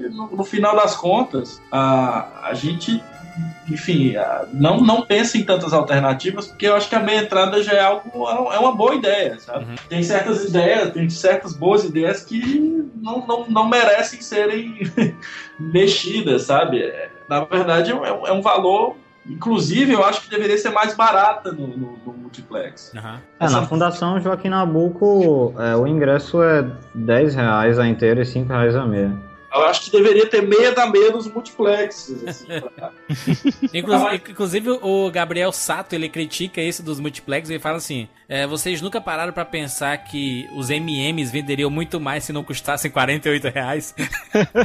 [0.09, 3.03] no, no final das contas, a, a gente
[3.69, 4.13] enfim,
[4.53, 7.81] não, não pensa em tantas alternativas, porque eu acho que a meia entrada já é
[7.81, 9.65] algo, é uma boa ideia, sabe?
[9.65, 9.75] Uhum.
[9.87, 14.79] Tem certas ideias, tem certas boas ideias que não, não, não merecem serem
[15.59, 16.93] mexidas, sabe?
[17.29, 21.67] Na verdade, é, é um valor Inclusive, eu acho que deveria ser mais barata no,
[21.67, 22.91] no, no multiplex.
[22.95, 23.19] Uhum.
[23.39, 26.65] É, na Fundação Joaquim Nabuco, é, o ingresso é
[26.95, 29.15] 10 reais a inteira e 5 reais a meia.
[29.53, 32.23] Eu acho que deveria ter meia da meia dos multiplexes.
[32.27, 32.45] Assim,
[33.73, 38.81] inclusive, inclusive, o Gabriel Sato ele critica isso dos multiplex e fala assim: é, vocês
[38.81, 43.93] nunca pararam para pensar que os MMs venderiam muito mais se não custassem 48 reais?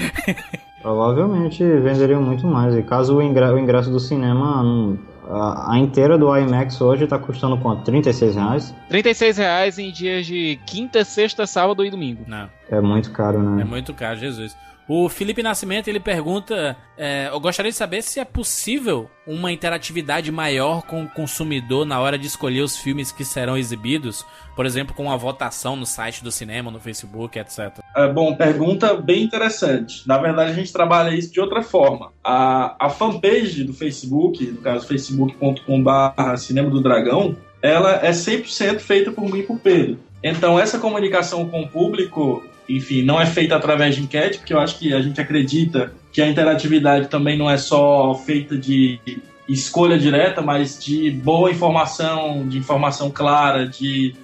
[0.80, 2.76] Provavelmente venderiam muito mais.
[2.76, 7.82] E caso o ingresso do cinema não a, inteira do IMAX hoje tá custando quanto?
[7.84, 8.74] 36 reais?
[8.89, 12.24] 36 reais em dias de quinta, sexta, sábado e domingo.
[12.26, 12.49] Não.
[12.70, 13.62] É muito caro, né?
[13.62, 14.57] É muito caro, Jesus.
[14.89, 20.30] O Felipe Nascimento ele pergunta: é, eu gostaria de saber se é possível uma interatividade
[20.30, 24.24] maior com o consumidor na hora de escolher os filmes que serão exibidos,
[24.55, 27.80] por exemplo, com uma votação no site do cinema, no Facebook, etc.
[27.97, 30.07] É, bom, pergunta bem interessante.
[30.07, 32.12] Na verdade, a gente trabalha isso de outra forma.
[32.22, 39.11] A, a fanpage do Facebook, no caso facebook.com/barra Cinema do Dragão, ela é 100% feita
[39.11, 39.99] por mim e por Pedro.
[40.22, 44.61] Então, essa comunicação com o público enfim, não é feita através de enquete, porque eu
[44.61, 48.99] acho que a gente acredita que a interatividade também não é só feita de
[49.49, 54.14] escolha direta, mas de boa informação, de informação clara, de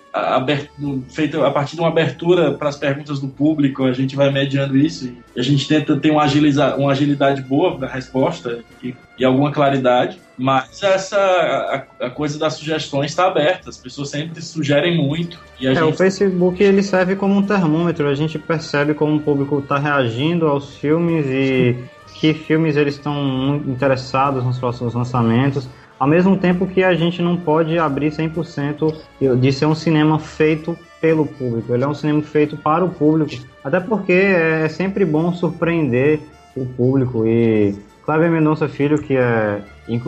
[1.08, 4.76] feita a partir de uma abertura para as perguntas do público, a gente vai mediando
[4.76, 9.24] isso e a gente tenta ter uma, agiliza, uma agilidade boa da resposta e, e
[9.24, 10.18] alguma claridade.
[10.36, 15.38] Mas essa a, a coisa das sugestões está aberta, as pessoas sempre sugerem muito.
[15.58, 15.84] E é, gente...
[15.84, 20.46] O Facebook ele serve como um termômetro, a gente percebe como o público está reagindo
[20.46, 21.74] aos filmes e
[22.22, 25.68] que filmes eles estão interessados nos próximos lançamentos.
[25.98, 28.94] Ao mesmo tempo que a gente não pode abrir 100%
[29.40, 31.74] de ser um cinema feito pelo público.
[31.74, 33.44] Ele é um cinema feito para o público.
[33.64, 36.20] Até porque é sempre bom surpreender
[36.56, 37.26] o público.
[37.26, 39.60] E Cláudio Mendonça Filho, que é,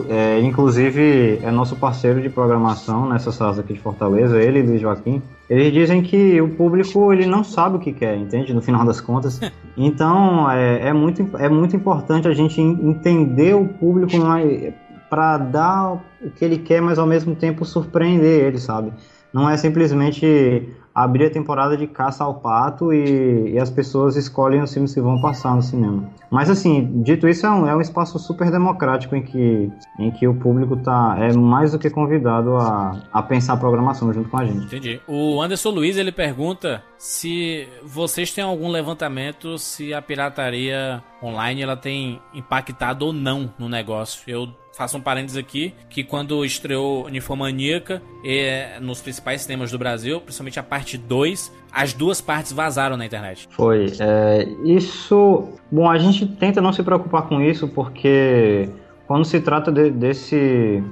[0.07, 4.79] é, inclusive é nosso parceiro de programação nessa sala aqui de Fortaleza, ele e Luiz
[4.79, 8.53] Joaquim, eles dizem que o público ele não sabe o que quer, entende?
[8.53, 9.39] No final das contas.
[9.77, 14.13] Então é, é, muito, é muito importante a gente entender o público
[15.09, 18.93] para dar o que ele quer, mas ao mesmo tempo surpreender ele, sabe?
[19.33, 24.61] Não é simplesmente abrir a temporada de caça ao pato e, e, as pessoas escolhem
[24.61, 26.09] os filmes que vão passar no cinema.
[26.31, 29.69] Mas assim, dito isso, é um, é um espaço super democrático em que,
[29.99, 34.13] em que o público tá, é mais do que convidado a, a pensar a programação
[34.13, 34.65] junto com a gente.
[34.65, 35.01] Entendi.
[35.05, 41.75] O Anderson Luiz ele pergunta se vocês têm algum levantamento se a pirataria online ela
[41.75, 44.21] tem impactado ou não no negócio.
[44.27, 50.19] Eu faço um parênteses aqui, que quando estreou Ninfomaníaca é, nos principais cinemas do Brasil,
[50.19, 53.47] principalmente a parte 2, as duas partes vazaram na internet.
[53.51, 53.87] Foi.
[53.99, 55.49] É, isso.
[55.71, 58.69] Bom, a gente tenta não se preocupar com isso porque
[59.07, 60.83] quando se trata de, desse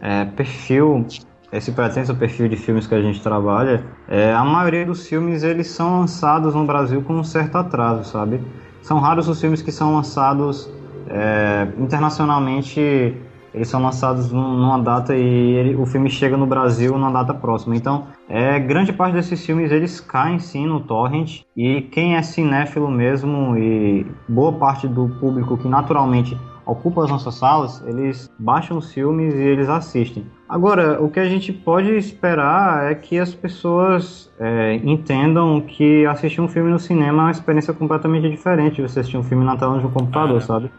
[0.00, 1.06] é, perfil,
[1.52, 5.66] esse pretenso perfil de filmes que a gente trabalha, é, a maioria dos filmes eles
[5.66, 8.40] são lançados no Brasil com um certo atraso, sabe?
[8.80, 10.70] São raros os filmes que são lançados
[11.10, 13.16] é, internacionalmente
[13.52, 17.74] eles são lançados numa data e ele, o filme chega no Brasil numa data próxima.
[17.74, 22.90] Então, é, grande parte desses filmes eles caem sim no torrent e quem é cinéfilo
[22.90, 26.36] mesmo e boa parte do público que naturalmente
[26.68, 30.26] ocupa as nossas salas, eles baixam os filmes e eles assistem.
[30.46, 36.40] Agora, o que a gente pode esperar é que as pessoas é, entendam que assistir
[36.40, 39.56] um filme no cinema é uma experiência completamente diferente de você assistir um filme na
[39.56, 40.70] tela de um computador, ah, sabe?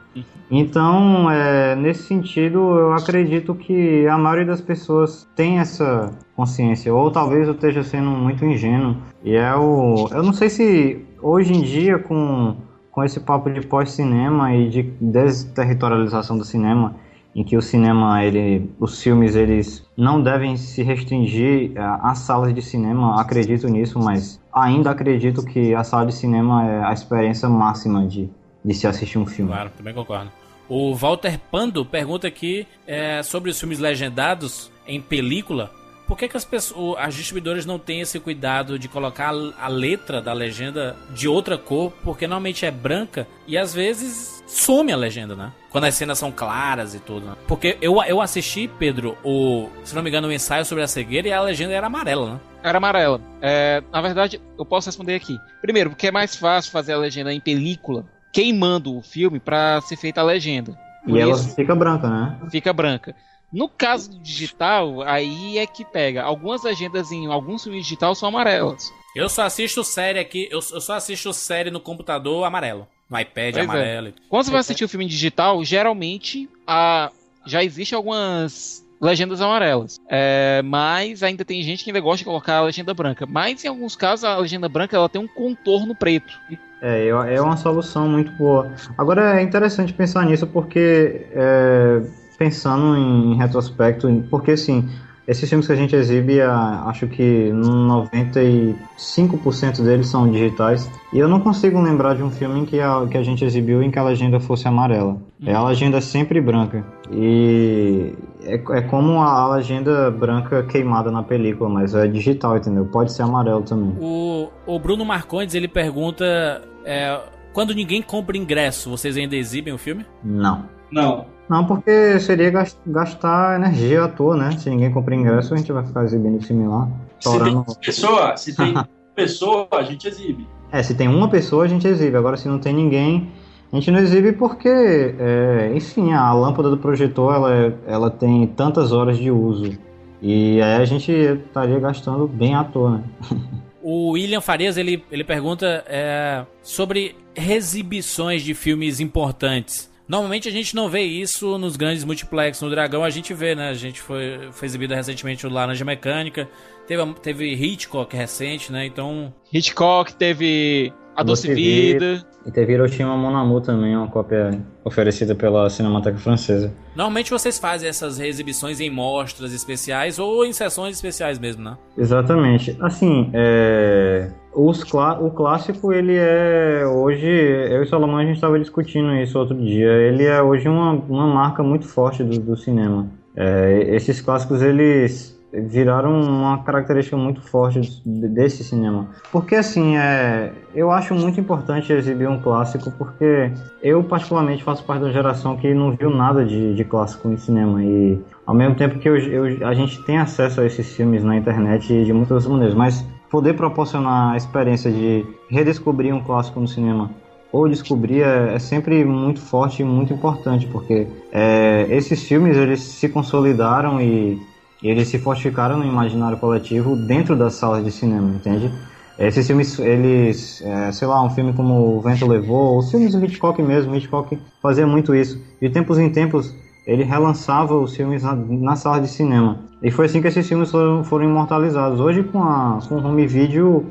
[0.49, 7.11] Então, é, nesse sentido, eu acredito que a maioria das pessoas tem essa consciência, ou
[7.11, 8.95] talvez eu esteja sendo muito ingênuo.
[9.23, 10.07] E é o.
[10.11, 12.55] Eu não sei se hoje em dia, com
[12.99, 16.97] com esse papo de pós-cinema e de desterritorialização do cinema,
[17.33, 22.61] em que o cinema, ele, os filmes, eles não devem se restringir às salas de
[22.61, 28.05] cinema, acredito nisso, mas ainda acredito que a sala de cinema é a experiência máxima
[28.05, 28.29] de,
[28.65, 29.49] de se assistir um filme.
[29.49, 30.29] Claro, também concordo.
[30.67, 35.71] O Walter Pando pergunta aqui é, sobre os filmes legendados em película
[36.09, 40.19] por que, que as pessoas, as distribuidoras não têm esse cuidado de colocar a letra
[40.19, 41.93] da legenda de outra cor?
[42.03, 45.51] Porque normalmente é branca e às vezes some a legenda, né?
[45.69, 47.27] Quando as cenas são claras e tudo.
[47.27, 47.35] Né?
[47.47, 50.87] Porque eu, eu assisti, Pedro, o, se não me engano, o um ensaio sobre a
[50.87, 52.39] cegueira e a legenda era amarela, né?
[52.63, 53.21] Era amarela.
[53.39, 55.37] É, na verdade, eu posso responder aqui.
[55.61, 58.03] Primeiro, porque é mais fácil fazer a legenda em película,
[58.33, 60.75] queimando o filme para ser feita a legenda.
[61.05, 62.35] Por e ela fica branca, né?
[62.49, 63.15] Fica branca.
[63.51, 66.23] No caso do digital, aí é que pega.
[66.23, 68.93] Algumas agendas em alguns filmes digital são amarelas.
[69.15, 72.87] Eu só assisto série aqui, eu, eu só assisto série no computador amarelo.
[73.09, 73.61] No iPad pois é.
[73.61, 74.07] amarelo.
[74.09, 74.13] É.
[74.29, 77.11] Quando você vai assistir o um filme digital, geralmente a,
[77.45, 79.99] já existe algumas legendas amarelas.
[80.07, 83.25] É, mas ainda tem gente que ainda gosta de colocar a legenda branca.
[83.25, 86.33] Mas em alguns casos a legenda branca ela tem um contorno preto.
[86.81, 88.73] É, é uma solução muito boa.
[88.97, 92.01] Agora é interessante pensar nisso porque é,
[92.39, 94.89] pensando em retrospecto, porque assim,
[95.27, 100.89] esses filmes que a gente exibe, acho que 95% deles são digitais.
[101.13, 103.83] E eu não consigo lembrar de um filme em que a, que a gente exibiu
[103.83, 105.21] em que a legenda fosse amarela.
[105.45, 106.83] É a legenda é sempre branca.
[107.11, 112.85] E é, é como a, a, legenda branca queimada na película, mas é digital, entendeu?
[112.85, 113.95] Pode ser amarelo também.
[113.99, 116.63] O, o Bruno Marcondes, ele pergunta...
[116.83, 117.21] É,
[117.53, 120.03] quando ninguém compra ingresso, vocês ainda exibem o filme?
[120.23, 120.65] Não.
[120.91, 121.27] Não.
[121.49, 122.51] Não, porque seria
[122.85, 124.51] gastar energia à toa, né?
[124.51, 126.87] Se ninguém compra ingresso, a gente vai ficar exibindo filme lá.
[127.19, 128.73] Se tem pessoa, se tem
[129.15, 130.47] pessoa, a gente exibe.
[130.71, 132.15] É, se tem uma pessoa, a gente exibe.
[132.15, 133.31] Agora, se não tem ninguém,
[133.73, 138.91] a gente não exibe porque, é, enfim, a lâmpada do projetor, ela, ela tem tantas
[138.91, 139.75] horas de uso.
[140.21, 143.03] E aí a gente estaria gastando bem à toa, né?
[143.81, 149.89] O William Farias ele, ele pergunta é, sobre exibições de filmes importantes.
[150.09, 152.59] Normalmente a gente não vê isso nos grandes multiplex.
[152.61, 153.69] No Dragão a gente vê, né?
[153.69, 156.49] A gente foi, foi exibido recentemente o Laranja Mecânica.
[156.87, 158.87] Teve, teve Hitchcock recente, né?
[158.87, 159.31] Então.
[159.53, 162.23] Hitchcock teve A Doce Vida.
[162.45, 166.73] E teve Hiroshima Mon Amour também, uma cópia oferecida pela Cinemateca Francesa.
[166.95, 171.77] Normalmente vocês fazem essas reexibições em mostras especiais ou em sessões especiais mesmo, né?
[171.97, 172.77] Exatamente.
[172.79, 174.31] Assim, é...
[174.55, 179.37] Os clá o clássico, ele é hoje, eu e Salomão a gente estava discutindo isso
[179.37, 183.07] outro dia, ele é hoje uma, uma marca muito forte do, do cinema.
[183.35, 189.07] É, esses clássicos, eles viraram uma característica muito forte desse cinema.
[189.31, 195.01] Porque assim, é, eu acho muito importante exibir um clássico, porque eu particularmente faço parte
[195.01, 198.99] da geração que não viu nada de, de clássico no cinema e ao mesmo tempo
[198.99, 202.75] que eu, eu, a gente tem acesso a esses filmes na internet de muitas maneiras,
[202.75, 207.09] mas poder proporcionar a experiência de redescobrir um clássico no cinema
[207.51, 212.81] ou descobrir é, é sempre muito forte e muito importante, porque é, esses filmes eles
[212.81, 214.39] se consolidaram e,
[214.87, 218.71] eles se fortificaram no imaginário coletivo dentro das salas de cinema, entende?
[219.17, 223.25] Esses filmes, eles, é, sei lá, um filme como O Vento Levou, os filmes do
[223.25, 225.41] Hitchcock mesmo, Hitchcock fazia muito isso.
[225.61, 226.55] De tempos em tempos,
[226.87, 229.59] ele relançava os filmes na, na sala de cinema.
[229.83, 231.99] E foi assim que esses filmes foram, foram imortalizados.
[231.99, 233.85] Hoje, com, a, com o home video,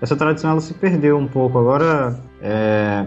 [0.00, 1.58] essa tradição ela se perdeu um pouco.
[1.58, 3.06] Agora, é,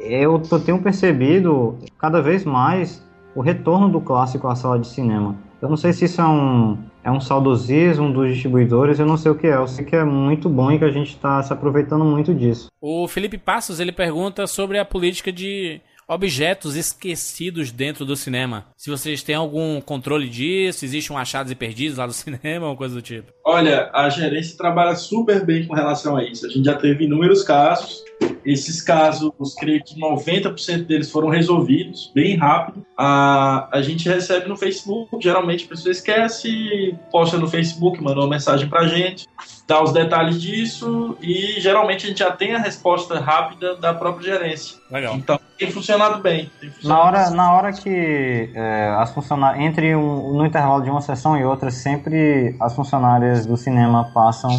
[0.00, 3.00] eu, tenho percebido cada vez mais
[3.34, 5.36] o retorno do clássico à sala de cinema.
[5.60, 9.30] Eu não sei se isso é um, é um saudosismo dos distribuidores, eu não sei
[9.30, 9.54] o que é.
[9.54, 12.68] Eu sei que é muito bom e que a gente está se aproveitando muito disso.
[12.80, 18.66] O Felipe Passos ele pergunta sobre a política de objetos esquecidos dentro do cinema.
[18.76, 22.76] Se vocês têm algum controle disso, existe um achados e perdidos lá do cinema, ou
[22.76, 23.32] coisa do tipo.
[23.44, 26.46] Olha, a gerência trabalha super bem com relação a isso.
[26.46, 28.04] A gente já teve inúmeros casos.
[28.44, 32.86] Esses casos, creio que 90% deles foram resolvidos bem rápido.
[32.96, 38.28] A, a gente recebe no Facebook, geralmente a pessoa esquece, posta no Facebook, manda uma
[38.28, 39.26] mensagem pra gente,
[39.66, 44.32] dá os detalhes disso e geralmente a gente já tem a resposta rápida da própria
[44.32, 44.78] gerência.
[44.90, 45.16] Legal.
[45.16, 46.50] Então tem funcionado bem.
[46.60, 49.64] Tem funcionado Na hora, na hora que é, as funcionárias.
[49.64, 54.50] Entre um, no intervalo de uma sessão e outra, sempre as funcionárias do cinema passam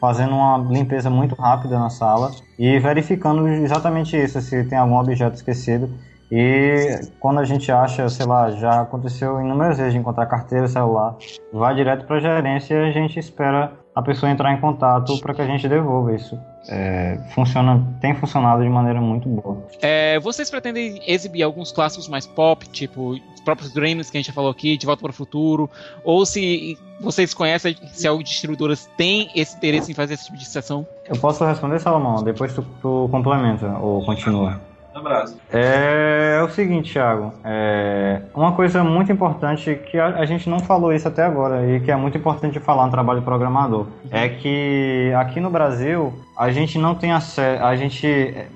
[0.00, 5.34] fazendo uma limpeza muito rápida na sala e verificando exatamente isso, se tem algum objeto
[5.34, 5.90] esquecido.
[6.30, 11.16] E quando a gente acha, sei lá, já aconteceu inúmeras vezes de encontrar carteira, celular,
[11.52, 15.32] vai direto para a gerência e a gente espera a pessoa entrar em contato para
[15.32, 16.38] que a gente devolva isso.
[16.68, 19.64] É, funciona, tem funcionado de maneira muito boa.
[19.80, 24.26] É, vocês pretendem exibir alguns clássicos mais pop, tipo os próprios Dreams que a gente
[24.26, 25.70] já falou aqui, De Volta para o Futuro,
[26.04, 30.44] ou se vocês conhecem, se algumas distribuidoras têm esse interesse em fazer esse tipo de
[30.44, 30.86] sessão?
[31.08, 32.22] Eu posso responder, Salomão?
[32.22, 34.60] Depois tu, tu complementa ou continua.
[35.06, 35.38] Abraço.
[35.52, 37.32] É, é o seguinte, Thiago.
[37.44, 41.80] É, uma coisa muito importante que a, a, gente não falou isso até agora e
[41.80, 46.50] que é muito importante falar no trabalho de programador é que aqui no Brasil a
[46.50, 48.06] gente não tem acesso, a gente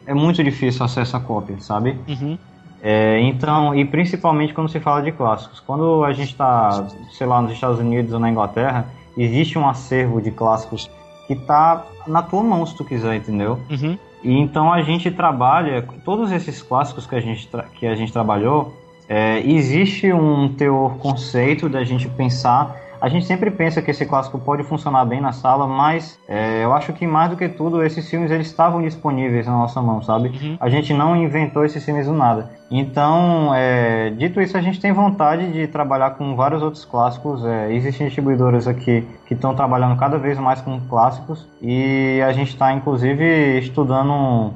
[0.06, 1.96] é muito difícil acesso a cópia, sabe?
[2.08, 2.36] Uhum.
[2.82, 5.60] É, então, e principalmente quando se fala de clássicos.
[5.60, 8.86] Quando a gente está, sei lá, nos Estados Unidos ou na Inglaterra,
[9.16, 10.90] existe um acervo de clássicos
[11.26, 13.60] que está na tua mão se tu quiser, entendeu?
[13.70, 13.96] Uhum.
[14.22, 18.76] E então a gente trabalha, todos esses clássicos que a gente, que a gente trabalhou,
[19.08, 22.76] é, existe um teor conceito da gente pensar.
[23.00, 26.72] A gente sempre pensa que esse clássico pode funcionar bem na sala, mas é, eu
[26.74, 30.28] acho que mais do que tudo, esses filmes eles estavam disponíveis na nossa mão, sabe?
[30.28, 30.56] Uhum.
[30.60, 32.50] A gente não inventou esses filmes do nada.
[32.70, 37.44] Então, é, dito isso, a gente tem vontade de trabalhar com vários outros clássicos.
[37.44, 42.48] É, existem distribuidores aqui que estão trabalhando cada vez mais com clássicos e a gente
[42.48, 44.52] está, inclusive, estudando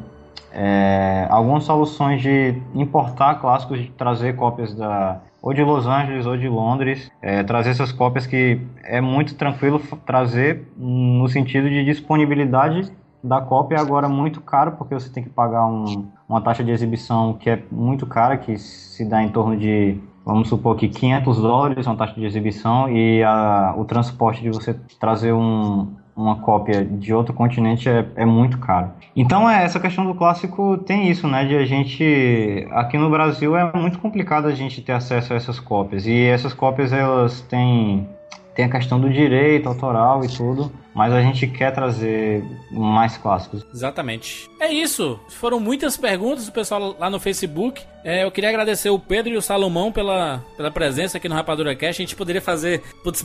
[0.52, 6.38] é, algumas soluções de importar clássicos, de trazer cópias da ou de Los Angeles ou
[6.38, 12.90] de Londres, é, trazer essas cópias que é muito tranquilo trazer no sentido de disponibilidade
[13.22, 17.34] da cópia agora muito caro porque você tem que pagar um, uma taxa de exibição
[17.34, 21.86] que é muito cara, que se dá em torno de, vamos supor que 500 dólares,
[21.86, 27.12] uma taxa de exibição, e a, o transporte de você trazer um, uma cópia de
[27.12, 28.90] outro continente é, é muito caro.
[29.16, 31.44] Então é essa questão do clássico tem isso, né?
[31.44, 35.58] De a gente aqui no Brasil é muito complicado a gente ter acesso a essas
[35.58, 38.08] cópias e essas cópias elas têm
[38.54, 43.66] tem a questão do direito autoral e tudo, mas a gente quer trazer mais clássicos.
[43.74, 44.48] Exatamente.
[44.60, 45.18] É isso.
[45.28, 47.82] Foram muitas perguntas do pessoal lá no Facebook.
[48.04, 51.74] É, eu queria agradecer o Pedro e o Salomão pela, pela presença aqui no Rapadura
[51.74, 51.96] Cash.
[51.96, 53.24] A gente poderia fazer putz,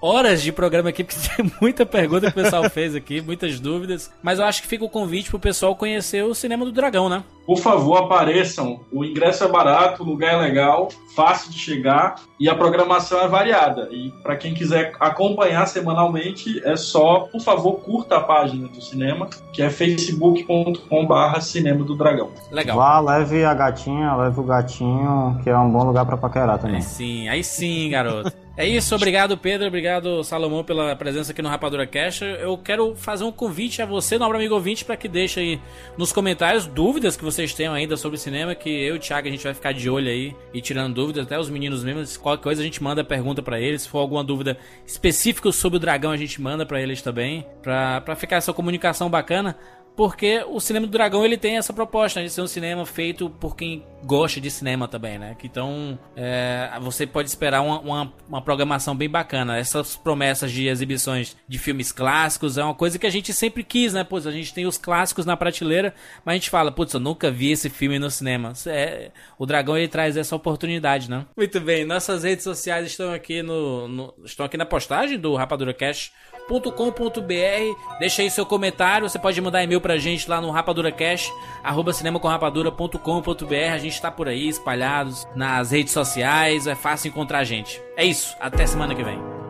[0.00, 4.12] horas de programa aqui, porque tem muita pergunta que o pessoal fez aqui, muitas dúvidas.
[4.22, 7.24] Mas eu acho que fica o convite pro pessoal conhecer o Cinema do Dragão, né?
[7.46, 8.80] Por favor, apareçam.
[8.90, 13.28] O ingresso é barato, o lugar é legal, fácil de chegar e a programação é
[13.28, 13.88] variada.
[13.90, 19.28] E para quem quiser acompanhar semanalmente, é só, por favor, curta a página do cinema,
[19.52, 22.30] que é facebook.com/barra Cinema do Dragão.
[22.50, 22.78] Legal.
[22.78, 26.76] Vá, leve a gatinha, leve o gatinho, que é um bom lugar para paquerar também.
[26.76, 28.43] Aí sim, aí sim, garoto.
[28.56, 32.22] É isso, obrigado Pedro, obrigado Salomão pela presença aqui no Rapadura Cash.
[32.22, 35.60] Eu quero fazer um convite a você, nobre amigo ouvinte, para que deixe aí
[35.98, 39.30] nos comentários dúvidas que vocês tenham ainda sobre cinema, que eu e o Thiago a
[39.32, 42.20] gente vai ficar de olho aí e tirando dúvidas, até os meninos mesmo.
[42.20, 43.82] Qualquer coisa a gente manda pergunta para eles.
[43.82, 44.56] Se for alguma dúvida
[44.86, 49.56] específica sobre o dragão, a gente manda para eles também, pra ficar essa comunicação bacana
[49.96, 53.30] porque o cinema do dragão ele tem essa proposta né, de ser um cinema feito
[53.30, 55.36] por quem gosta de cinema também, né?
[55.42, 59.56] Então é, você pode esperar uma, uma, uma, programação bem bacana.
[59.56, 63.92] Essas promessas de exibições de filmes clássicos é uma coisa que a gente sempre quis,
[63.92, 64.04] né?
[64.04, 65.94] Pois a gente tem os clássicos na prateleira,
[66.24, 68.52] mas a gente fala, putz, eu nunca vi esse filme no cinema.
[68.66, 71.24] É, o dragão ele traz essa oportunidade, né?
[71.36, 75.72] Muito bem, nossas redes sociais estão aqui no, no estão aqui na postagem do Rapadura
[75.72, 76.12] Cash
[76.44, 77.98] rapadura.com.br.
[77.98, 79.08] Deixa aí seu comentário.
[79.08, 83.72] Você pode mandar e-mail pra gente lá no rapaduracast, arroba cinemacomrapadura.com.br.
[83.72, 86.66] A gente tá por aí, espalhados nas redes sociais.
[86.66, 87.82] É fácil encontrar a gente.
[87.96, 88.36] É isso.
[88.40, 89.43] Até semana que vem.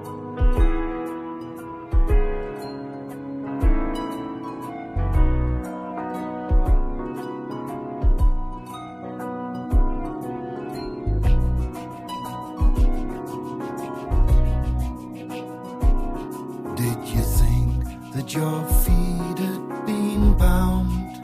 [18.35, 21.21] your feet had been bound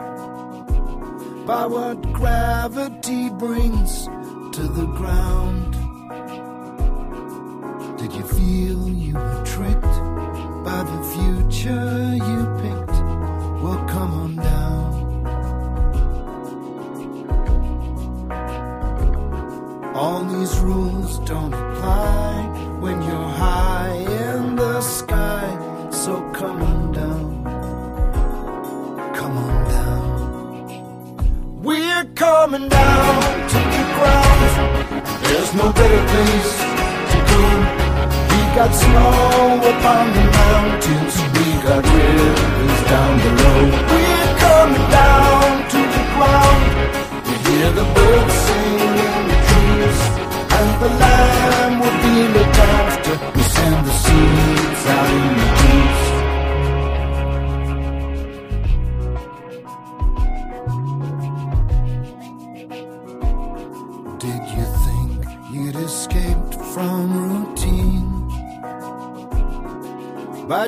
[1.45, 4.05] by what gravity brings
[4.55, 5.73] to the ground.
[7.97, 9.95] Did you feel you were tricked
[10.63, 12.97] by the future you picked?
[13.61, 14.91] Well, come on down.
[19.93, 22.45] All these rules don't apply
[22.79, 26.80] when you're high in the sky, so come on.
[32.41, 33.21] Coming down
[33.53, 34.41] to the ground.
[35.25, 36.53] There's no better place
[37.11, 37.41] to go.
[38.31, 41.13] We got snow upon the mountains.
[41.35, 43.59] We got rivers down below.
[43.91, 46.63] We're coming down to the ground.
[47.27, 49.99] We hear the birds sing in the trees.
[50.57, 53.13] And the land will be looked after.
[53.35, 55.60] We send the seeds out in the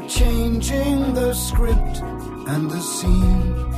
[0.07, 2.01] changing the script
[2.47, 3.72] and the scene.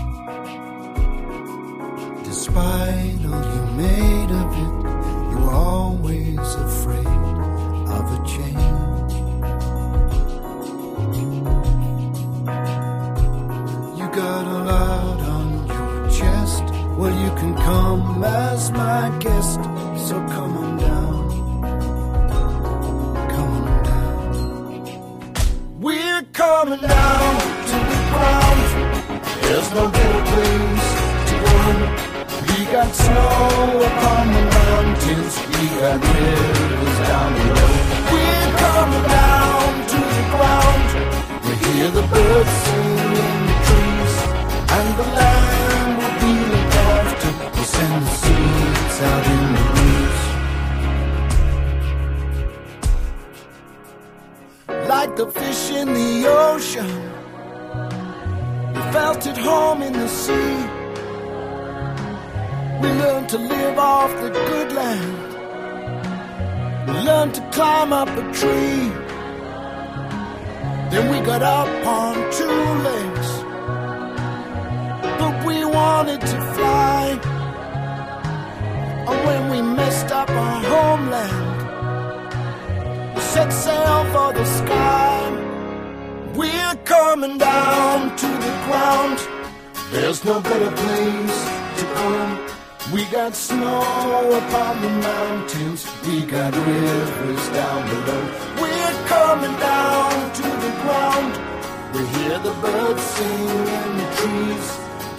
[101.95, 103.47] We hear the birds sing
[103.79, 104.67] in the trees.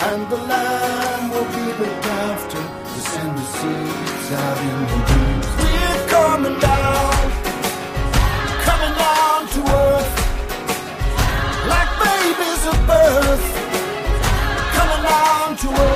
[0.09, 2.61] And the land will be looked after.
[2.93, 5.49] To send the seeds out in the breeze.
[5.57, 7.17] We're coming down.
[8.69, 10.13] Coming down to earth.
[11.73, 13.45] Like babies at birth.
[14.77, 15.96] Coming down to earth.